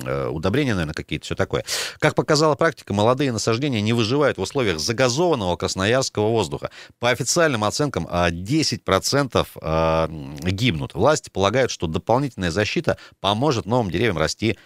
э, 0.06 0.28
удобрения, 0.28 0.75
наверное, 0.75 0.94
какие-то, 0.94 1.25
все 1.25 1.35
такое. 1.35 1.64
Как 1.99 2.14
показала 2.14 2.54
практика, 2.54 2.92
молодые 2.92 3.32
насаждения 3.32 3.80
не 3.80 3.92
выживают 3.92 4.38
в 4.38 4.42
условиях 4.42 4.78
загазованного 4.78 5.56
красноярского 5.56 6.28
воздуха. 6.28 6.70
По 6.99 7.11
официальным 7.11 7.64
оценкам, 7.64 8.06
10% 8.06 9.47
а, 9.56 10.09
э, 10.09 10.50
гибнут. 10.50 10.94
Власти 10.94 11.30
полагают, 11.30 11.70
что 11.70 11.87
дополнительная 11.87 12.50
защита 12.50 12.97
поможет 13.20 13.66
новым 13.66 13.90
деревьям 13.90 14.18
расти 14.18 14.59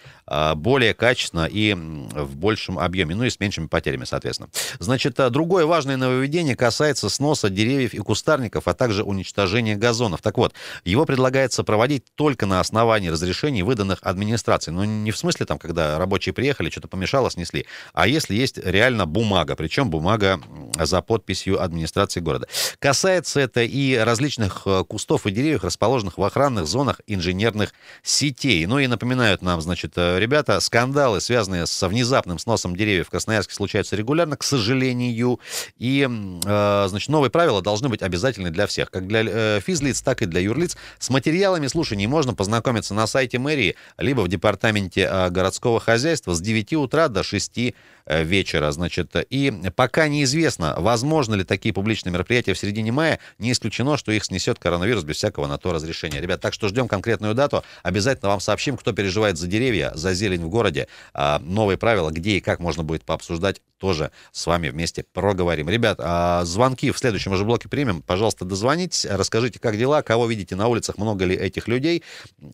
более 0.55 0.95
качественно 0.95 1.45
и 1.45 1.64
в 1.73 2.35
большем 2.35 2.79
объеме, 2.79 3.15
ну 3.15 3.23
и 3.23 3.29
с 3.29 3.39
меньшими 3.39 3.67
потерями, 3.67 4.05
соответственно. 4.05 4.49
Значит, 4.79 5.19
а, 5.19 5.29
другое 5.29 5.65
важное 5.65 5.97
нововведение 5.97 6.55
касается 6.55 7.09
сноса 7.09 7.49
деревьев 7.49 7.93
и 7.93 7.97
кустарников, 7.97 8.67
а 8.67 8.73
также 8.73 9.03
уничтожения 9.03 9.75
газонов. 9.75 10.21
Так 10.21 10.37
вот, 10.37 10.53
его 10.83 11.05
предлагается 11.05 11.63
проводить 11.63 12.03
только 12.15 12.45
на 12.45 12.59
основании 12.59 13.09
разрешений, 13.09 13.63
выданных 13.63 13.99
администрацией. 14.01 14.75
Но 14.75 14.83
ну, 14.83 15.03
не 15.03 15.11
в 15.11 15.17
смысле, 15.17 15.45
там, 15.45 15.57
когда 15.57 15.97
рабочие 15.97 16.33
приехали, 16.33 16.69
что-то 16.69 16.87
помешало, 16.87 17.31
снесли, 17.31 17.65
а 17.93 18.07
если 18.07 18.35
есть 18.35 18.57
реально 18.57 19.05
бумага, 19.05 19.55
причем 19.55 19.89
бумага 19.89 20.39
за 20.77 21.01
подписью 21.01 21.61
администрации 21.61 22.19
города. 22.19 22.47
Касается 22.79 23.39
это 23.39 23.61
и 23.61 23.95
различных 23.95 24.63
э, 24.65 24.83
кустов 24.87 25.25
и 25.25 25.31
деревьев, 25.31 25.63
расположенных 25.63 26.17
в 26.17 26.23
охранных 26.23 26.67
зонах 26.67 27.01
инженерных 27.07 27.73
сетей. 28.03 28.65
Ну 28.65 28.79
и 28.79 28.87
напоминают 28.87 29.41
нам, 29.41 29.61
значит, 29.61 29.93
э, 29.95 30.19
ребята, 30.19 30.59
скандалы, 30.59 31.21
связанные 31.21 31.54
связанные 31.55 31.65
с 31.65 31.87
внезапным 31.87 32.39
сносом 32.39 32.75
деревьев 32.75 33.07
в 33.07 33.09
Красноярске 33.09 33.53
случаются 33.53 33.95
регулярно, 33.95 34.35
к 34.37 34.43
сожалению. 34.43 35.39
И, 35.77 36.07
э, 36.07 36.85
значит, 36.87 37.09
новые 37.09 37.29
правила 37.29 37.61
должны 37.61 37.89
быть 37.89 38.01
обязательны 38.01 38.51
для 38.51 38.67
всех, 38.67 38.91
как 38.91 39.07
для 39.07 39.23
э, 39.25 39.59
физлиц, 39.61 40.01
так 40.01 40.21
и 40.21 40.25
для 40.25 40.41
юрлиц. 40.41 40.75
С 40.99 41.09
материалами 41.09 41.67
слушаний 41.67 42.07
можно 42.07 42.33
познакомиться 42.33 42.93
на 42.93 43.07
сайте 43.07 43.39
мэрии, 43.39 43.75
либо 43.97 44.21
в 44.21 44.27
департаменте 44.27 45.07
э, 45.09 45.29
городского 45.29 45.79
хозяйства 45.79 46.33
с 46.33 46.41
9 46.41 46.73
утра 46.73 47.07
до 47.07 47.23
6 47.23 47.57
Э, 47.57 47.71
вечера, 48.07 48.71
значит, 48.71 49.15
и 49.29 49.51
пока 49.75 50.07
неизвестно, 50.07 50.75
возможно 50.77 51.33
ли 51.35 51.43
такие 51.43 51.73
публичные 51.73 52.13
мероприятия 52.13 52.53
в 52.53 52.57
середине 52.57 52.91
мая, 52.91 53.19
не 53.39 53.51
исключено, 53.51 53.97
что 53.97 54.11
их 54.11 54.23
снесет 54.23 54.59
коронавирус 54.59 55.03
без 55.03 55.17
всякого 55.17 55.47
на 55.47 55.57
то 55.57 55.73
разрешения. 55.73 56.21
Ребят, 56.21 56.41
так 56.41 56.53
что 56.53 56.67
ждем 56.67 56.87
конкретную 56.87 57.33
дату, 57.33 57.63
обязательно 57.83 58.29
вам 58.29 58.39
сообщим, 58.39 58.77
кто 58.77 58.93
переживает 58.93 59.37
за 59.37 59.47
деревья, 59.47 59.91
за 59.95 60.13
зелень 60.13 60.43
в 60.43 60.49
городе, 60.49 60.87
а, 61.13 61.39
новые 61.39 61.77
правила, 61.77 62.11
где 62.11 62.37
и 62.37 62.41
как 62.41 62.59
можно 62.59 62.83
будет 62.83 63.03
пообсуждать, 63.03 63.61
тоже 63.77 64.11
с 64.31 64.45
вами 64.45 64.69
вместе 64.69 65.03
проговорим. 65.11 65.69
Ребят, 65.69 65.99
а, 65.99 66.45
звонки 66.45 66.91
в 66.91 66.97
следующем 66.97 67.31
уже 67.31 67.43
блоке 67.43 67.69
примем, 67.69 68.01
пожалуйста, 68.01 68.45
дозвонитесь, 68.45 69.05
расскажите, 69.05 69.59
как 69.59 69.77
дела, 69.77 70.01
кого 70.01 70.27
видите 70.27 70.55
на 70.55 70.67
улицах, 70.67 70.97
много 70.97 71.25
ли 71.25 71.35
этих 71.35 71.67
людей, 71.67 72.03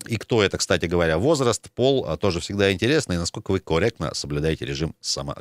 и 0.07 0.17
кто 0.17 0.43
это, 0.43 0.57
кстати 0.57 0.85
говоря, 0.85 1.17
возраст, 1.17 1.69
пол, 1.71 2.05
а, 2.07 2.17
тоже 2.17 2.39
всегда 2.39 2.71
интересно, 2.71 3.13
и 3.13 3.17
насколько 3.17 3.51
вы 3.51 3.59
корректно 3.59 4.13
соблюдаете 4.13 4.65
режим 4.65 4.95
самообороны 5.01 5.40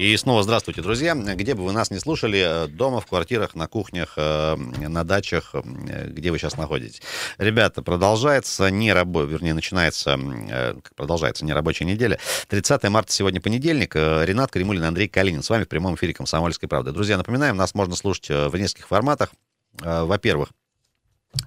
И 0.00 0.16
снова 0.16 0.42
здравствуйте, 0.42 0.80
друзья. 0.80 1.14
Где 1.14 1.54
бы 1.54 1.62
вы 1.62 1.72
нас 1.72 1.90
не 1.90 1.98
слушали, 1.98 2.68
дома, 2.68 3.02
в 3.02 3.06
квартирах, 3.06 3.54
на 3.54 3.66
кухнях, 3.66 4.14
э, 4.16 4.56
на 4.56 5.04
дачах, 5.04 5.50
э, 5.52 6.08
где 6.08 6.30
вы 6.30 6.38
сейчас 6.38 6.56
находитесь. 6.56 7.02
Ребята, 7.36 7.82
продолжается 7.82 8.70
не 8.70 8.94
рабо... 8.94 9.24
вернее, 9.24 9.52
начинается, 9.52 10.18
э, 10.18 10.74
продолжается 10.96 11.44
не 11.44 11.52
рабочая 11.52 11.84
неделя. 11.84 12.18
30 12.48 12.84
марта 12.84 13.12
сегодня 13.12 13.42
понедельник. 13.42 13.94
Ренат 13.94 14.50
Кремулин, 14.50 14.84
Андрей 14.84 15.06
Калинин 15.06 15.42
с 15.42 15.50
вами 15.50 15.64
в 15.64 15.68
прямом 15.68 15.96
эфире 15.96 16.14
«Комсомольской 16.14 16.66
правды». 16.66 16.92
Друзья, 16.92 17.18
напоминаем, 17.18 17.58
нас 17.58 17.74
можно 17.74 17.94
слушать 17.94 18.30
в 18.30 18.56
нескольких 18.56 18.88
форматах. 18.88 19.32
Во-первых, 19.82 20.48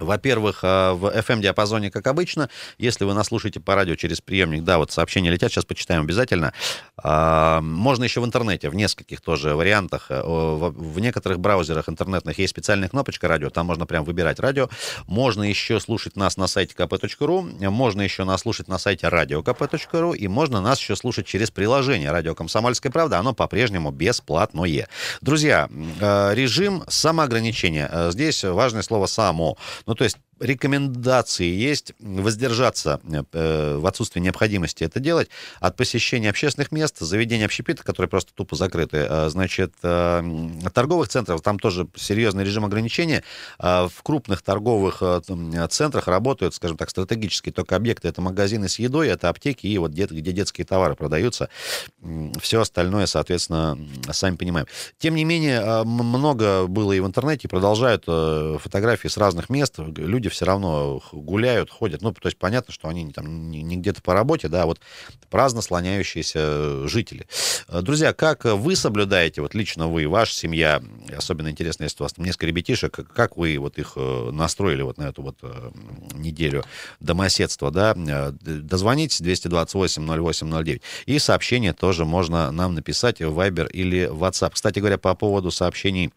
во-первых, 0.00 0.60
а, 0.62 0.94
в 0.94 1.06
FM-диапазоне, 1.06 1.90
как 1.90 2.06
обычно. 2.06 2.48
Если 2.78 3.04
вы 3.04 3.14
нас 3.14 3.28
слушаете 3.28 3.60
по 3.60 3.74
радио 3.74 3.94
через 3.96 4.20
приемник, 4.20 4.64
да, 4.64 4.78
вот 4.78 4.90
сообщения 4.90 5.30
летят, 5.30 5.52
сейчас 5.52 5.64
почитаем 5.64 6.02
обязательно. 6.02 6.52
А, 6.96 7.60
можно 7.60 8.04
еще 8.04 8.20
в 8.20 8.24
интернете, 8.24 8.70
в 8.70 8.74
нескольких 8.74 9.20
тоже 9.20 9.54
вариантах. 9.54 10.06
Э, 10.08 10.22
в 10.24 10.98
некоторых 11.00 11.38
браузерах 11.38 11.88
интернетных 11.88 12.38
есть 12.38 12.50
специальная 12.50 12.88
кнопочка 12.88 13.28
радио, 13.28 13.50
там 13.50 13.66
можно 13.66 13.86
прям 13.86 14.04
выбирать 14.04 14.40
радио. 14.40 14.68
Можно 15.06 15.42
еще 15.42 15.80
слушать 15.80 16.16
нас 16.16 16.36
на 16.36 16.46
сайте 16.46 16.74
kp.ru, 16.76 17.70
можно 17.70 18.02
еще 18.02 18.24
нас 18.24 18.40
слушать 18.40 18.68
на 18.68 18.78
сайте 18.78 19.06
radiokp.ru, 19.06 20.16
и 20.16 20.28
можно 20.28 20.60
нас 20.60 20.80
еще 20.80 20.96
слушать 20.96 21.26
через 21.26 21.50
приложение 21.50 22.10
«Радио 22.10 22.34
Комсомольская 22.34 22.90
правда», 22.90 23.18
оно 23.18 23.34
по-прежнему 23.34 23.90
бесплатное. 23.90 24.88
Друзья, 25.20 25.68
э, 26.00 26.34
режим 26.34 26.84
самоограничения. 26.88 27.88
Э, 27.90 28.10
здесь 28.12 28.44
важное 28.44 28.82
слово 28.82 29.06
«само». 29.06 29.56
Ну, 29.86 29.94
то 29.94 30.04
есть 30.04 30.18
рекомендации 30.40 31.46
есть 31.46 31.92
воздержаться 32.00 33.00
э, 33.32 33.76
в 33.78 33.86
отсутствии 33.86 34.20
необходимости 34.20 34.84
это 34.84 35.00
делать 35.00 35.28
от 35.60 35.76
посещения 35.76 36.30
общественных 36.30 36.72
мест, 36.72 36.98
заведений 36.98 37.44
общепита, 37.44 37.82
которые 37.82 38.08
просто 38.08 38.32
тупо 38.34 38.56
закрыты. 38.56 39.06
Э, 39.08 39.28
значит, 39.28 39.74
э, 39.82 40.22
торговых 40.72 41.08
центров, 41.08 41.40
там 41.42 41.58
тоже 41.58 41.86
серьезный 41.96 42.44
режим 42.44 42.64
ограничения. 42.64 43.22
Э, 43.58 43.88
в 43.88 44.02
крупных 44.02 44.42
торговых 44.42 44.98
э, 45.00 45.20
центрах 45.70 46.08
работают, 46.08 46.54
скажем 46.54 46.76
так, 46.76 46.90
стратегические 46.90 47.52
только 47.52 47.76
объекты. 47.76 48.08
Это 48.08 48.20
магазины 48.20 48.68
с 48.68 48.78
едой, 48.78 49.08
это 49.08 49.28
аптеки 49.28 49.66
и 49.66 49.78
вот 49.78 49.92
где, 49.92 50.06
где 50.06 50.32
детские 50.32 50.64
товары 50.64 50.94
продаются. 50.94 51.48
Все 52.40 52.60
остальное, 52.60 53.06
соответственно, 53.06 53.78
сами 54.10 54.36
понимаем. 54.36 54.66
Тем 54.98 55.14
не 55.14 55.24
менее, 55.24 55.60
э, 55.60 55.84
много 55.84 56.66
было 56.66 56.92
и 56.92 57.00
в 57.00 57.06
интернете, 57.06 57.48
продолжают 57.48 58.04
э, 58.06 58.58
фотографии 58.60 59.08
с 59.08 59.16
разных 59.16 59.50
мест. 59.50 59.78
Люди 59.78 60.23
все 60.28 60.44
равно 60.44 61.02
гуляют, 61.12 61.70
ходят. 61.70 62.02
Ну, 62.02 62.12
то 62.12 62.26
есть 62.26 62.38
понятно, 62.38 62.72
что 62.72 62.88
они 62.88 63.10
там 63.12 63.50
не 63.50 63.76
где-то 63.76 64.02
по 64.02 64.14
работе, 64.14 64.48
да, 64.48 64.62
а 64.62 64.66
вот 64.66 64.80
праздно 65.30 65.62
слоняющиеся 65.62 66.86
жители. 66.86 67.26
Э, 67.68 67.80
друзья, 67.82 68.12
как 68.12 68.44
вы 68.44 68.76
соблюдаете, 68.76 69.40
вот 69.40 69.54
лично 69.54 69.88
вы, 69.88 70.08
ваша 70.08 70.34
семья, 70.34 70.82
особенно 71.16 71.48
интересно, 71.50 71.84
если 71.84 72.02
у 72.02 72.04
вас 72.04 72.12
там 72.12 72.24
несколько 72.24 72.46
ребятишек, 72.46 73.00
как 73.12 73.36
вы 73.36 73.58
вот 73.58 73.78
их 73.78 73.92
э, 73.96 74.30
настроили 74.32 74.82
вот 74.82 74.98
на 74.98 75.04
эту 75.04 75.22
вот 75.22 75.38
э, 75.42 75.70
неделю 76.14 76.64
домоседства, 77.00 77.70
да, 77.70 77.94
дозвонитесь 77.94 79.20
228-08-09. 79.20 80.80
И 81.06 81.18
сообщение 81.18 81.72
тоже 81.72 82.04
можно 82.04 82.50
нам 82.50 82.74
написать 82.74 83.20
в 83.20 83.38
Viber 83.38 83.70
или 83.70 84.08
WhatsApp. 84.08 84.52
Кстати 84.54 84.78
говоря, 84.78 84.98
по 84.98 85.14
поводу 85.14 85.50
сообщений 85.50 86.12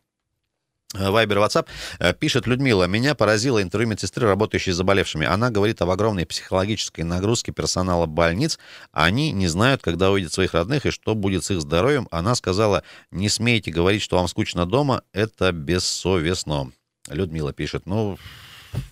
Вайбер, 0.94 1.40
WhatsApp. 1.40 1.68
Э, 2.00 2.14
пишет 2.14 2.48
Людмила, 2.48 2.86
меня 2.86 3.14
поразило 3.14 3.62
интервью 3.62 3.90
медсестры, 3.90 4.28
работающей 4.28 4.72
с 4.72 4.78
заболевшими. 4.78 5.28
Она 5.28 5.50
говорит 5.50 5.82
об 5.82 5.90
огромной 5.90 6.26
психологической 6.26 7.04
нагрузке 7.04 7.52
персонала 7.52 8.06
больниц. 8.06 8.58
Они 8.94 9.32
не 9.32 9.48
знают, 9.48 9.82
когда 9.82 10.12
увидят 10.12 10.32
своих 10.32 10.54
родных 10.54 10.86
и 10.86 10.92
что 10.92 11.14
будет 11.14 11.44
с 11.44 11.52
их 11.52 11.60
здоровьем. 11.60 12.08
Она 12.10 12.36
сказала, 12.36 12.84
не 13.12 13.28
смейте 13.28 13.70
говорить, 13.70 14.02
что 14.02 14.16
вам 14.18 14.30
скучно 14.30 14.66
дома, 14.66 15.04
это 15.12 15.52
бессовестно. 15.52 16.72
Людмила 17.10 17.52
пишет, 17.52 17.86
ну, 17.86 18.18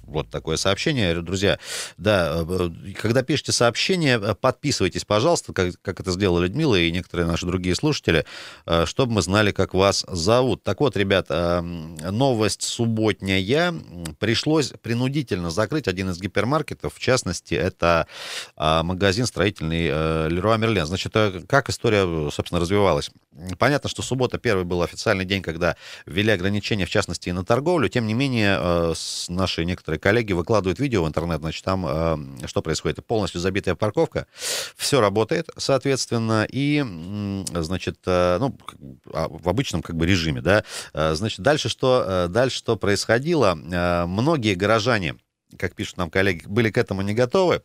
вот 0.07 0.29
такое 0.29 0.57
сообщение. 0.57 1.21
Друзья, 1.21 1.59
да, 1.97 2.43
э, 2.47 2.69
когда 3.01 3.23
пишете 3.23 3.51
сообщение, 3.51 4.19
э, 4.21 4.35
подписывайтесь, 4.35 5.05
пожалуйста, 5.05 5.53
как, 5.53 5.73
как 5.81 5.99
это 5.99 6.11
сделала 6.11 6.41
Людмила 6.41 6.75
и 6.75 6.91
некоторые 6.91 7.27
наши 7.27 7.45
другие 7.45 7.75
слушатели, 7.75 8.25
э, 8.65 8.85
чтобы 8.85 9.13
мы 9.13 9.21
знали, 9.21 9.51
как 9.51 9.73
вас 9.73 10.05
зовут. 10.07 10.63
Так 10.63 10.79
вот, 10.79 10.95
ребят, 10.97 11.29
новость 11.29 12.63
субботняя. 12.63 13.73
Пришлось 14.19 14.73
принудительно 14.81 15.49
закрыть 15.49 15.87
один 15.87 16.09
из 16.09 16.19
гипермаркетов. 16.19 16.93
В 16.93 16.99
частности, 16.99 17.53
это 17.53 18.07
магазин 18.55 19.25
строительный 19.25 19.87
Леруа 20.29 20.57
Мерлен. 20.57 20.85
Значит, 20.85 21.13
как 21.47 21.69
история, 21.69 22.29
собственно, 22.31 22.59
развивалась? 22.59 23.11
Понятно, 23.57 23.89
что 23.89 24.01
суббота 24.01 24.37
первый 24.37 24.65
был 24.65 24.81
официальный 24.81 25.25
день, 25.25 25.41
когда 25.41 25.75
ввели 26.05 26.31
ограничения, 26.31 26.85
в 26.85 26.89
частности, 26.89 27.29
и 27.29 27.31
на 27.31 27.43
торговлю. 27.43 27.89
Тем 27.89 28.07
не 28.07 28.13
менее, 28.13 28.93
наши 29.29 29.65
некоторые 29.65 29.94
некоторые 29.94 29.94
коллеги 29.97 30.33
выкладывают 30.33 30.79
видео 30.79 31.03
в 31.03 31.07
интернет, 31.07 31.39
значит, 31.39 31.63
там 31.63 31.85
э, 31.87 32.47
что 32.47 32.61
происходит? 32.61 33.05
Полностью 33.05 33.41
забитая 33.41 33.75
парковка, 33.75 34.27
все 34.75 35.01
работает, 35.01 35.49
соответственно, 35.57 36.47
и, 36.49 36.83
значит, 37.53 37.97
э, 38.05 38.37
ну, 38.39 38.57
а, 39.13 39.27
в 39.29 39.47
обычном 39.49 39.81
как 39.81 39.95
бы 39.95 40.05
режиме, 40.05 40.41
да. 40.41 40.63
Значит, 40.93 41.39
дальше 41.39 41.69
что, 41.69 42.27
дальше 42.29 42.57
что 42.57 42.75
происходило? 42.75 43.55
Многие 43.55 44.55
горожане, 44.55 45.15
как 45.57 45.75
пишут 45.75 45.97
нам 45.97 46.09
коллеги, 46.09 46.45
были 46.47 46.69
к 46.71 46.77
этому 46.77 47.01
не 47.01 47.13
готовы, 47.13 47.61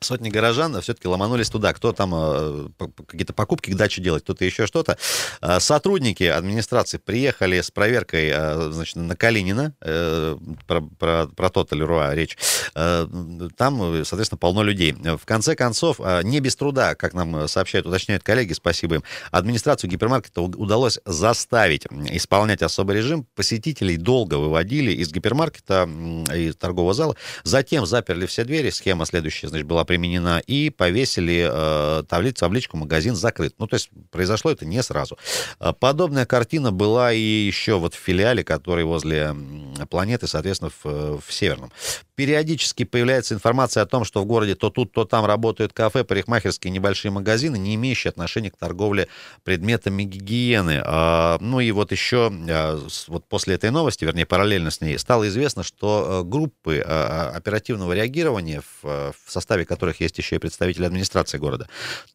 Сотни 0.00 0.30
горожан 0.30 0.80
все-таки 0.80 1.08
ломанулись 1.08 1.50
туда. 1.50 1.72
Кто 1.72 1.92
там 1.92 2.12
э, 2.14 2.68
какие-то 3.06 3.32
покупки 3.32 3.70
к 3.70 3.76
даче 3.76 4.00
делать, 4.00 4.22
кто-то 4.22 4.44
еще 4.44 4.66
что-то. 4.66 4.98
Э, 5.40 5.60
сотрудники 5.60 6.24
администрации 6.24 6.98
приехали 6.98 7.60
с 7.60 7.70
проверкой 7.70 8.30
э, 8.32 8.70
значит, 8.70 8.96
на 8.96 9.16
Калинина, 9.16 9.74
про, 9.80 10.80
про, 10.98 11.26
про 11.26 11.50
тот 11.50 11.72
Леруа 11.72 12.14
речь. 12.14 12.36
Там, 12.74 14.04
соответственно, 14.04 14.38
полно 14.38 14.62
людей. 14.62 14.92
В 14.92 15.24
конце 15.24 15.54
концов, 15.54 16.00
не 16.22 16.40
без 16.40 16.56
труда, 16.56 16.94
как 16.94 17.14
нам 17.14 17.48
сообщают, 17.48 17.86
уточняют 17.86 18.22
коллеги, 18.22 18.52
спасибо 18.52 18.96
им, 18.96 19.04
администрацию 19.30 19.90
гипермаркета 19.90 20.42
удалось 20.42 20.98
заставить 21.04 21.86
исполнять 22.10 22.62
особый 22.62 22.96
режим. 22.96 23.26
Посетителей 23.34 23.96
долго 23.96 24.34
выводили 24.34 24.92
из 24.92 25.12
гипермаркета, 25.12 25.88
из 26.34 26.56
торгового 26.56 26.94
зала. 26.94 27.16
Затем 27.44 27.86
заперли 27.86 28.26
все 28.26 28.44
двери. 28.44 28.70
Схема 28.70 29.06
следующая, 29.06 29.48
значит, 29.48 29.66
была 29.66 29.84
применена, 29.88 30.40
и 30.46 30.68
повесили 30.68 31.48
э, 31.50 32.02
таблицу, 32.04 32.40
табличку 32.40 32.76
«Магазин 32.76 33.16
закрыт». 33.16 33.54
Ну, 33.58 33.66
то 33.66 33.74
есть 33.74 33.88
произошло 34.10 34.50
это 34.50 34.66
не 34.66 34.82
сразу. 34.82 35.18
Э, 35.58 35.72
подобная 35.72 36.26
картина 36.26 36.70
была 36.70 37.12
и 37.12 37.18
еще 37.18 37.78
вот 37.78 37.94
в 37.94 37.98
филиале, 37.98 38.44
который 38.44 38.84
возле 38.84 39.34
планеты, 39.88 40.26
соответственно, 40.26 40.70
в, 40.84 41.20
в 41.26 41.32
Северном. 41.32 41.72
Периодически 42.18 42.82
появляется 42.82 43.34
информация 43.34 43.84
о 43.84 43.86
том, 43.86 44.04
что 44.04 44.20
в 44.20 44.26
городе 44.26 44.56
то 44.56 44.70
тут, 44.70 44.90
то 44.90 45.04
там 45.04 45.24
работают 45.24 45.72
кафе, 45.72 46.02
парикмахерские 46.02 46.72
небольшие 46.72 47.12
магазины, 47.12 47.56
не 47.56 47.76
имеющие 47.76 48.08
отношения 48.08 48.50
к 48.50 48.56
торговле 48.56 49.06
предметами 49.44 50.02
гигиены. 50.02 50.82
А, 50.84 51.38
ну 51.40 51.60
и 51.60 51.70
вот 51.70 51.92
еще 51.92 52.32
а, 52.50 52.84
вот 53.06 53.28
после 53.28 53.54
этой 53.54 53.70
новости, 53.70 54.04
вернее, 54.04 54.26
параллельно 54.26 54.72
с 54.72 54.80
ней, 54.80 54.98
стало 54.98 55.28
известно, 55.28 55.62
что 55.62 56.22
э, 56.24 56.28
группы 56.28 56.82
а, 56.84 57.30
оперативного 57.36 57.92
реагирования, 57.92 58.62
в, 58.82 59.12
в 59.12 59.30
составе 59.30 59.64
которых 59.64 60.00
есть 60.00 60.18
еще 60.18 60.34
и 60.34 60.38
представители 60.40 60.86
администрации 60.86 61.38
города, 61.38 61.68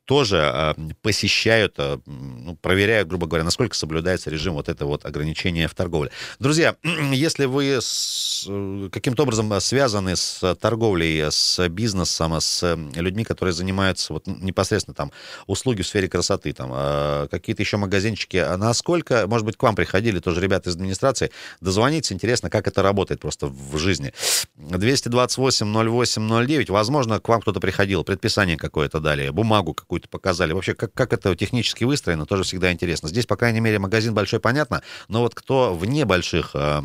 тоже 0.04 0.76
посещают, 1.02 1.78
ну, 1.78 2.58
проверяют, 2.62 3.08
грубо 3.08 3.26
говоря, 3.26 3.46
насколько 3.46 3.74
соблюдается 3.74 4.30
режим 4.30 4.56
вот 4.56 4.68
этого 4.68 4.90
вот 4.90 5.06
ограничения 5.06 5.70
в 5.70 5.74
торговле. 5.74 6.12
Друзья, 6.40 6.76
если 7.14 7.46
вы 7.46 7.78
с, 7.82 8.50
каким-то 8.92 9.24
образом 9.24 9.62
связаны 9.62 9.93
с 10.02 10.56
торговлей, 10.56 11.32
с 11.32 11.68
бизнесом, 11.70 12.40
с 12.40 12.78
людьми, 12.96 13.24
которые 13.24 13.54
занимаются 13.54 14.14
вот 14.14 14.28
непосредственно 14.28 14.96
там 14.96 15.12
услуги 15.48 15.82
в 15.82 15.88
сфере 15.88 16.08
красоты, 16.08 16.54
там 16.54 16.70
а, 16.74 17.28
какие-то 17.28 17.62
еще 17.62 17.78
магазинчики, 17.78 18.38
а 18.38 18.58
насколько, 18.58 19.28
может 19.28 19.46
быть, 19.46 19.58
к 19.58 19.64
вам 19.64 19.76
приходили 19.76 20.20
тоже 20.20 20.42
ребята 20.42 20.70
из 20.70 20.76
администрации, 20.76 21.32
дозвониться, 21.62 22.14
интересно, 22.14 22.50
как 22.50 22.68
это 22.68 22.82
работает 22.82 23.22
просто 23.22 23.48
в 23.48 23.78
жизни. 23.78 24.14
228 24.56 25.74
08 25.74 26.46
09, 26.46 26.70
возможно, 26.70 27.20
к 27.20 27.28
вам 27.28 27.42
кто-то 27.42 27.60
приходил, 27.60 28.04
предписание 28.04 28.58
какое-то 28.58 29.00
дали, 29.00 29.30
бумагу 29.30 29.74
какую-то 29.74 30.10
показали. 30.10 30.54
Вообще, 30.54 30.74
как, 30.74 30.94
как 30.94 31.14
это 31.14 31.36
технически 31.36 31.84
выстроено, 31.84 32.26
тоже 32.26 32.44
всегда 32.44 32.72
интересно. 32.72 33.10
Здесь, 33.10 33.26
по 33.26 33.36
крайней 33.36 33.60
мере, 33.60 33.80
магазин 33.80 34.14
большой, 34.14 34.40
понятно, 34.40 34.84
но 35.08 35.22
вот 35.22 35.36
кто 35.36 35.74
вне 35.74 36.06
больших 36.06 36.52
э, 36.54 36.82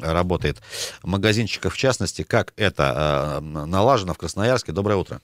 работает, 0.00 0.58
магазинчиков 1.02 1.74
в 1.74 1.76
частности, 1.76 2.22
как 2.22 2.51
это 2.56 3.38
э, 3.38 3.40
налажено 3.40 4.14
в 4.14 4.18
Красноярске? 4.18 4.72
Доброе 4.72 4.96
утро. 4.96 5.20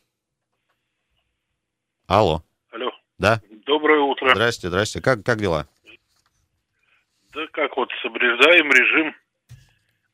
Алло. 2.07 2.43
Алло. 2.73 2.91
Да? 3.19 3.41
Доброе 3.67 4.01
утро. 4.01 4.31
Здрасте, 4.31 4.69
здрасте. 4.69 5.01
Как, 5.03 5.23
как 5.25 5.39
дела? 5.39 5.67
Да 7.35 7.47
как 7.53 7.77
вот, 7.77 7.91
соблюдаем 8.03 8.71
режим. 8.71 9.15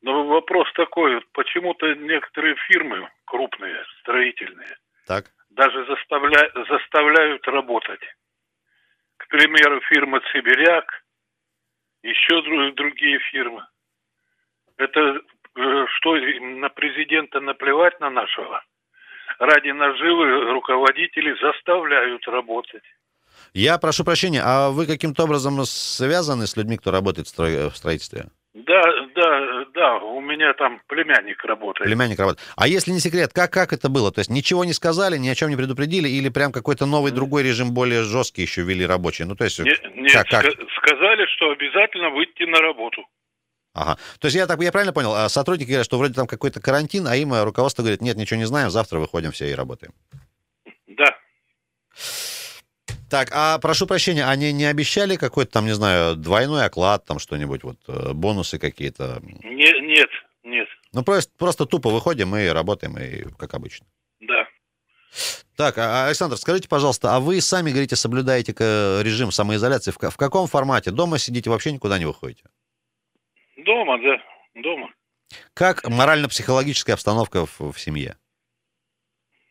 Но 0.03 0.27
вопрос 0.27 0.71
такой, 0.75 1.23
почему-то 1.33 1.95
некоторые 1.95 2.57
фирмы 2.69 3.09
крупные, 3.25 3.83
строительные, 4.01 4.77
так. 5.07 5.31
даже 5.49 5.87
заставля... 5.87 6.51
заставляют 6.69 7.47
работать. 7.49 8.03
К 9.17 9.29
примеру, 9.29 9.81
фирма 9.89 10.21
«Сибиряк», 10.33 10.85
еще 12.03 12.43
другие 12.73 13.19
фирмы. 13.31 13.67
Это 14.77 15.21
что, 15.55 16.17
на 16.17 16.69
президента 16.69 17.41
наплевать 17.41 17.99
на 18.01 18.11
нашего? 18.11 18.63
Ради 19.39 19.71
наживы 19.71 20.53
руководители 20.53 21.35
заставляют 21.41 22.27
работать. 22.29 22.83
Я 23.53 23.79
прошу 23.79 24.05
прощения, 24.05 24.43
а 24.45 24.71
вы 24.71 24.87
каким-то 24.87 25.25
образом 25.25 25.65
связаны 25.65 26.47
с 26.47 26.57
людьми, 26.57 26.77
кто 26.77 26.91
работает 26.91 27.29
в 27.29 27.77
строительстве? 27.77 28.27
Да, 28.55 28.83
да, 29.17 29.65
да, 29.75 29.97
у 29.97 30.21
меня 30.21 30.55
там 30.55 30.81
племянник 30.87 31.45
работает. 31.45 31.89
Племянник 31.89 32.19
работает. 32.21 32.49
А 32.57 32.69
если 32.69 32.93
не 32.93 33.01
секрет, 33.01 33.33
как, 33.33 33.53
как 33.53 33.73
это 33.73 33.89
было? 33.89 34.13
То 34.13 34.21
есть 34.21 34.31
ничего 34.31 34.65
не 34.65 34.73
сказали, 34.73 35.19
ни 35.19 35.29
о 35.29 35.35
чем 35.35 35.51
не 35.51 35.57
предупредили, 35.57 36.09
или 36.09 36.29
прям 36.29 36.53
какой-то 36.53 36.87
новый 36.87 37.11
другой 37.11 37.43
режим 37.43 37.75
более 37.75 38.05
жесткий 38.05 38.43
еще 38.43 38.63
ввели 38.63 38.87
рабочие? 38.87 39.27
Ну, 39.27 39.35
то 39.35 39.43
есть... 39.43 39.59
Нет, 39.59 39.81
нет 39.97 40.13
как, 40.13 40.29
как? 40.29 40.45
сказали, 40.77 41.27
что 41.35 41.51
обязательно 41.51 42.11
выйти 42.11 42.45
на 42.45 42.61
работу. 42.61 43.05
Ага. 43.75 43.99
То 44.21 44.27
есть 44.27 44.37
я 44.37 44.47
так 44.47 44.63
я 44.63 44.71
правильно 44.71 44.93
понял, 44.93 45.13
а 45.15 45.29
сотрудники 45.29 45.69
говорят, 45.69 45.85
что 45.85 45.99
вроде 45.99 46.15
там 46.15 46.29
какой-то 46.29 46.61
карантин, 46.61 47.09
а 47.09 47.17
им 47.17 47.35
руководство 47.43 47.83
говорит, 47.83 48.01
нет, 48.01 48.17
ничего 48.17 48.39
не 48.39 48.47
знаем, 48.47 48.71
завтра 48.71 49.01
выходим 49.01 49.33
все 49.33 49.51
и 49.51 49.55
работаем. 49.55 49.93
Да. 50.87 51.17
Так, 53.11 53.31
а 53.33 53.59
прошу 53.59 53.87
прощения, 53.87 54.27
они 54.27 54.53
не 54.53 54.65
обещали 54.65 55.17
какой-то 55.17 55.53
там, 55.53 55.67
не 55.67 55.75
знаю, 55.75 56.15
двойной 56.15 56.65
оклад, 56.65 57.05
там 57.05 57.19
что-нибудь, 57.19 57.65
вот 57.65 57.77
э, 57.89 58.13
бонусы 58.13 58.59
какие-то? 58.59 59.21
Не, 59.23 59.81
нет, 59.81 60.09
нет. 60.45 60.69
Ну, 60.93 61.03
просто, 61.03 61.33
просто 61.37 61.67
тупо 61.67 61.91
выходим 61.91 62.35
и 62.37 62.47
работаем, 62.47 62.97
и 62.97 63.25
как 63.37 63.55
обычно. 63.55 63.87
Да. 64.21 64.47
Так, 65.57 65.79
а, 65.79 66.07
Александр, 66.07 66.37
скажите, 66.37 66.69
пожалуйста, 66.69 67.15
а 67.15 67.21
вы 67.21 67.41
сами, 67.41 67.71
говорите, 67.71 67.97
соблюдаете 67.97 68.53
режим 68.53 69.33
самоизоляции? 69.33 69.93
В 69.93 70.17
каком 70.17 70.47
формате? 70.47 70.91
Дома 70.93 71.19
сидите, 71.19 71.51
вообще 71.51 71.73
никуда 71.73 71.99
не 71.99 72.07
выходите? 72.07 72.45
Дома, 73.75 73.99
да, 73.99 74.23
дома. 74.55 74.89
Как 75.53 75.83
морально-психологическая 75.89 76.95
обстановка 76.95 77.45
в, 77.45 77.73
в 77.73 77.77
семье? 77.77 78.15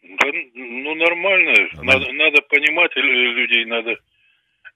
Да, 0.01 0.27
ну, 0.53 0.95
нормально. 0.95 1.53
Надо, 1.81 2.09
надо 2.13 2.41
понимать 2.43 2.95
людей, 2.95 3.65
надо... 3.65 3.91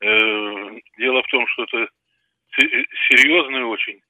Э, 0.02 0.80
дело 0.98 1.24
в 1.24 1.28
том, 1.28 1.48
что 1.48 1.64
это 1.64 1.88
серьезный 3.10 3.64
очень 3.64 4.02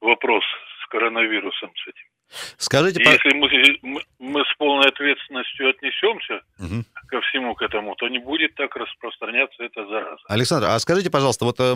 вопрос 0.00 0.44
с 0.82 0.86
коронавирусом, 0.86 1.72
с 1.74 1.88
этим. 1.88 2.06
Скажите, 2.58 3.00
Если 3.02 3.32
мы, 3.82 4.02
мы 4.18 4.44
с 4.44 4.56
полной 4.58 4.88
ответственностью 4.88 5.70
отнесемся 5.70 6.42
угу. 6.58 6.84
ко 7.08 7.20
всему 7.22 7.54
к 7.54 7.62
этому, 7.62 7.94
то 7.94 8.08
не 8.08 8.18
будет 8.18 8.54
так 8.54 8.74
распространяться 8.76 9.62
эта 9.62 9.86
зараза. 9.86 10.22
Александр, 10.28 10.66
а 10.68 10.78
скажите, 10.78 11.10
пожалуйста, 11.10 11.44
вот 11.44 11.56
э, 11.60 11.74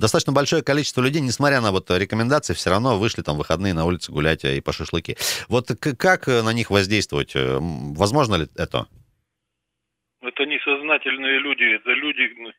достаточно 0.00 0.32
большое 0.32 0.62
количество 0.62 1.00
людей, 1.00 1.22
несмотря 1.22 1.60
на 1.60 1.72
вот 1.72 1.90
рекомендации, 1.90 2.54
все 2.54 2.70
равно 2.70 2.98
вышли 2.98 3.22
там 3.22 3.36
выходные 3.38 3.74
на 3.74 3.84
улице 3.84 4.12
гулять 4.12 4.44
и 4.44 4.60
по 4.60 4.72
шашлыки. 4.72 5.16
Вот 5.48 5.68
как 5.98 6.26
на 6.26 6.52
них 6.52 6.70
воздействовать? 6.70 7.34
Э, 7.34 7.58
возможно 7.60 8.36
ли 8.36 8.46
это? 8.56 8.86
Это 10.20 10.44
несознательные 10.44 11.38
люди, 11.38 11.74
это 11.74 11.90
люди, 11.90 12.52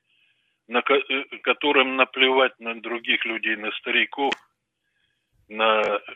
на, 0.68 0.80
э, 0.80 1.38
которым 1.44 1.98
наплевать 1.98 2.60
на 2.60 2.82
других 2.82 3.26
людей, 3.26 3.56
на 3.58 3.72
стариков, 3.74 4.34
на 5.48 5.82
Э, 5.82 6.00
э, 6.08 6.14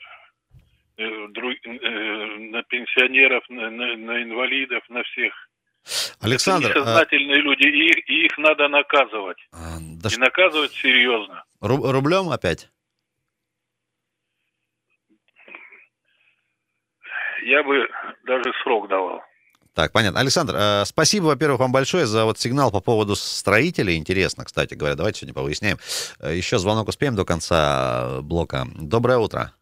на 0.98 2.64
пенсионеров, 2.64 3.44
на, 3.50 3.70
на, 3.70 3.96
на 3.98 4.24
инвалидов, 4.24 4.84
на 4.90 5.04
всех. 5.04 5.34
Александр, 6.22 6.70
Это 6.70 6.80
несознательные 6.80 7.40
а... 7.40 7.42
люди, 7.42 7.64
и 7.64 7.88
их, 7.88 8.10
и 8.10 8.26
их 8.26 8.38
надо 8.38 8.68
наказывать. 8.68 9.38
А, 9.52 9.78
да 9.80 10.10
и 10.14 10.18
наказывать 10.18 10.72
серьезно. 10.72 11.44
Ру- 11.62 11.92
рублем 11.92 12.30
опять? 12.30 12.70
Я 17.46 17.64
бы 17.64 17.88
даже 18.26 18.54
срок 18.64 18.88
давал. 18.88 19.22
Так, 19.74 19.92
понятно. 19.92 20.20
Александр, 20.20 20.56
э, 20.56 20.86
спасибо, 20.86 21.26
во-первых, 21.26 21.60
вам 21.60 21.72
большое 21.72 22.06
за 22.06 22.26
вот 22.26 22.40
сигнал 22.40 22.72
по 22.72 22.80
поводу 22.80 23.16
строителей. 23.16 23.98
Интересно, 23.98 24.46
кстати 24.46 24.76
говоря. 24.76 24.96
Давайте 24.96 25.22
сегодня 25.22 25.34
повыясняем. 25.34 25.78
Э, 26.20 26.34
еще 26.34 26.60
звонок 26.60 26.88
успеем 26.88 27.16
до 27.16 27.26
конца 27.26 28.22
блока. 28.22 28.68
Доброе 28.76 29.18
утро. 29.18 29.54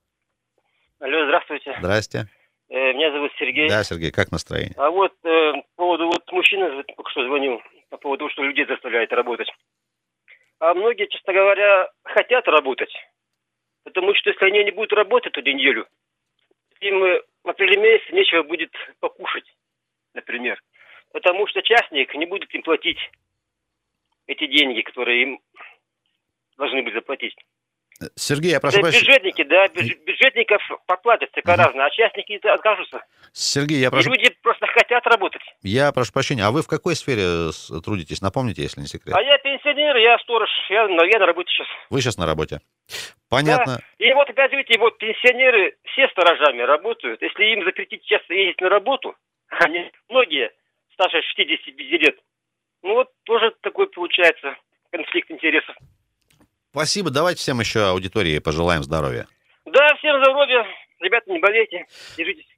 Алло, 1.02 1.26
здравствуйте. 1.26 1.76
Здрасте. 1.80 2.28
Э, 2.70 2.94
меня 2.94 3.12
зовут 3.12 3.32
Сергей. 3.40 3.68
Да, 3.68 3.84
Сергей, 3.84 4.12
как 4.12 4.32
настроение? 4.32 4.76
А 4.78 4.92
вот 4.92 5.14
э, 5.24 5.54
по 5.76 5.84
поводу, 5.84 6.06
вот 6.06 6.24
только 6.26 7.10
что 7.10 7.26
звонил, 7.26 7.60
по 7.90 7.98
поводу 7.98 8.20
того, 8.20 8.30
что 8.30 8.44
людей 8.44 8.68
заставляет 8.68 9.12
работать. 9.12 9.50
А 10.60 10.76
многие, 10.76 11.08
честно 11.08 11.34
говоря, 11.34 11.90
хотят 12.04 12.48
работать. 12.48 12.94
Потому 13.84 14.14
что 14.14 14.30
если 14.30 14.46
они 14.46 14.64
не 14.64 14.70
будут 14.70 14.94
работать 14.94 15.36
эту 15.36 15.52
неделю, 15.52 15.88
им 16.82 17.04
э, 17.04 17.24
в 17.44 17.50
апреле 17.50 17.78
месяце 17.78 18.14
нечего 18.14 18.44
будет 18.44 18.72
покушать, 19.00 19.46
например. 20.14 20.62
Потому 21.14 21.48
что 21.48 21.64
частник 21.64 22.14
не 22.14 22.28
будет 22.28 22.54
им 22.54 22.62
платить 22.62 23.00
эти 24.28 24.46
деньги, 24.46 24.82
которые 24.82 25.24
им 25.24 25.40
должны 26.58 26.84
быть 26.84 26.94
заплатить. 26.94 27.36
Сергей, 28.16 28.52
я 28.52 28.60
прошу 28.60 28.78
Да, 28.78 28.82
прощения. 28.84 29.06
бюджетники, 29.06 29.44
да, 29.44 29.66
бюдж- 29.68 30.04
бюджетников 30.06 30.62
поплатят 30.88 31.30
всяко 31.32 31.56
разно, 31.56 31.86
а 31.86 31.90
частники 31.92 32.40
откажутся. 32.48 33.04
Сергей, 33.34 33.80
я 33.80 33.88
И 33.88 33.92
прошу, 33.92 34.10
люди 34.12 34.30
просто 34.42 34.68
хотят 34.68 35.06
работать. 35.08 35.42
я 35.64 35.92
прошу 35.92 36.12
прощения. 36.14 36.44
А 36.44 36.52
вы 36.52 36.62
в 36.62 36.68
какой 36.68 36.96
сфере 36.96 37.52
трудитесь? 37.84 38.22
Напомните, 38.22 38.62
если 38.64 38.82
не 38.82 38.88
секрет. 38.88 39.16
А 39.16 39.22
я 39.22 39.38
пенсионер, 39.38 39.96
я 39.98 40.18
сторож, 40.20 40.50
я, 40.70 40.84
я 40.84 41.20
на 41.20 41.26
работе 41.26 41.50
сейчас. 41.52 41.68
Вы 41.90 42.02
сейчас 42.02 42.18
на 42.18 42.26
работе. 42.26 42.60
Понятно. 43.30 43.80
И 43.98 44.12
вот 44.14 44.30
опять 44.30 44.52
видите, 44.52 44.78
вот 44.80 44.98
пенсионеры 44.98 45.76
все 45.86 46.08
сторожами 46.10 46.62
работают. 46.62 47.22
Если 47.22 47.44
им 47.54 47.64
запретить 47.64 48.04
часто 48.06 48.34
ездить 48.34 48.60
на 48.62 48.70
работу, 48.70 49.16
они 49.50 49.92
многие 50.10 50.52
старше 50.94 51.22
65 51.22 51.78
лет, 52.02 52.16
ну 52.84 52.96
вот 52.96 53.10
тоже 53.24 53.54
такой 53.62 53.88
получается 53.88 54.56
конфликт 54.92 55.32
интересов. 55.32 55.76
Спасибо. 56.72 57.10
Давайте 57.10 57.40
всем 57.40 57.60
еще 57.60 57.88
аудитории 57.88 58.40
пожелаем 58.40 58.84
здоровья. 58.84 59.28
Да, 59.66 59.96
всем 60.00 60.22
здоровья, 60.24 60.66
ребята, 61.00 61.30
не 61.32 61.40
болейте, 61.40 61.86
держитесь. 62.18 62.51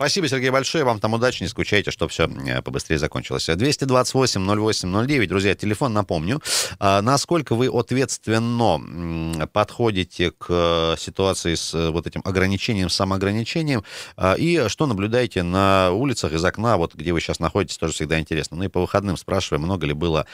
Спасибо, 0.00 0.28
Сергей, 0.28 0.48
большое. 0.48 0.82
Вам 0.82 0.98
там 0.98 1.12
удачи, 1.12 1.42
не 1.42 1.48
скучайте, 1.50 1.90
чтобы 1.90 2.10
все 2.10 2.26
побыстрее 2.64 2.96
закончилось. 2.96 3.50
228-08-09. 3.50 5.26
Друзья, 5.26 5.54
телефон 5.54 5.92
напомню. 5.92 6.40
А, 6.78 7.02
Насколько 7.02 7.54
вы 7.54 7.66
ответственно 7.66 9.46
подходите 9.52 10.30
к 10.30 10.46
э, 10.48 10.94
ситуации 10.98 11.54
с 11.54 11.74
э, 11.74 11.90
вот 11.90 12.06
этим 12.06 12.22
ограничением, 12.24 12.88
самоограничением, 12.88 13.84
а, 14.16 14.36
и 14.38 14.68
что 14.68 14.86
наблюдаете 14.86 15.42
на 15.42 15.90
улицах 15.92 16.32
из 16.32 16.42
окна, 16.46 16.78
вот 16.78 16.94
где 16.94 17.12
вы 17.12 17.20
сейчас 17.20 17.38
находитесь, 17.38 17.76
тоже 17.76 17.92
всегда 17.92 18.18
интересно. 18.18 18.56
Ну 18.56 18.64
и 18.64 18.68
по 18.68 18.80
выходным 18.80 19.18
спрашиваем, 19.18 19.64
много 19.64 19.86
ли 19.86 19.92
было 19.92 20.24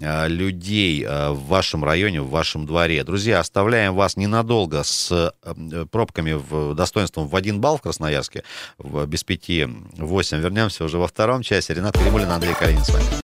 э, 0.00 0.26
людей 0.26 1.04
э, 1.04 1.30
в 1.30 1.46
вашем 1.46 1.84
районе, 1.84 2.22
в 2.22 2.28
вашем 2.28 2.66
дворе. 2.66 3.04
Друзья, 3.04 3.38
оставляем 3.38 3.94
вас 3.94 4.16
ненадолго 4.16 4.82
с 4.82 5.12
э, 5.12 5.86
пробками 5.92 6.32
в 6.32 6.74
достоинством 6.74 7.28
в 7.28 7.36
один 7.36 7.60
балл 7.60 7.76
в 7.76 7.82
Красноярске, 7.82 8.42
в 8.78 9.11
без 9.12 9.24
пяти 9.24 9.68
восемь. 9.98 10.40
Вернемся 10.40 10.84
уже 10.84 10.98
во 10.98 11.06
втором 11.06 11.42
часе. 11.42 11.74
Ренат 11.74 11.98
Кремулин, 11.98 12.30
Андрей 12.30 12.54
Калинин 12.54 12.82
с 12.82 12.88
вами. 12.88 13.04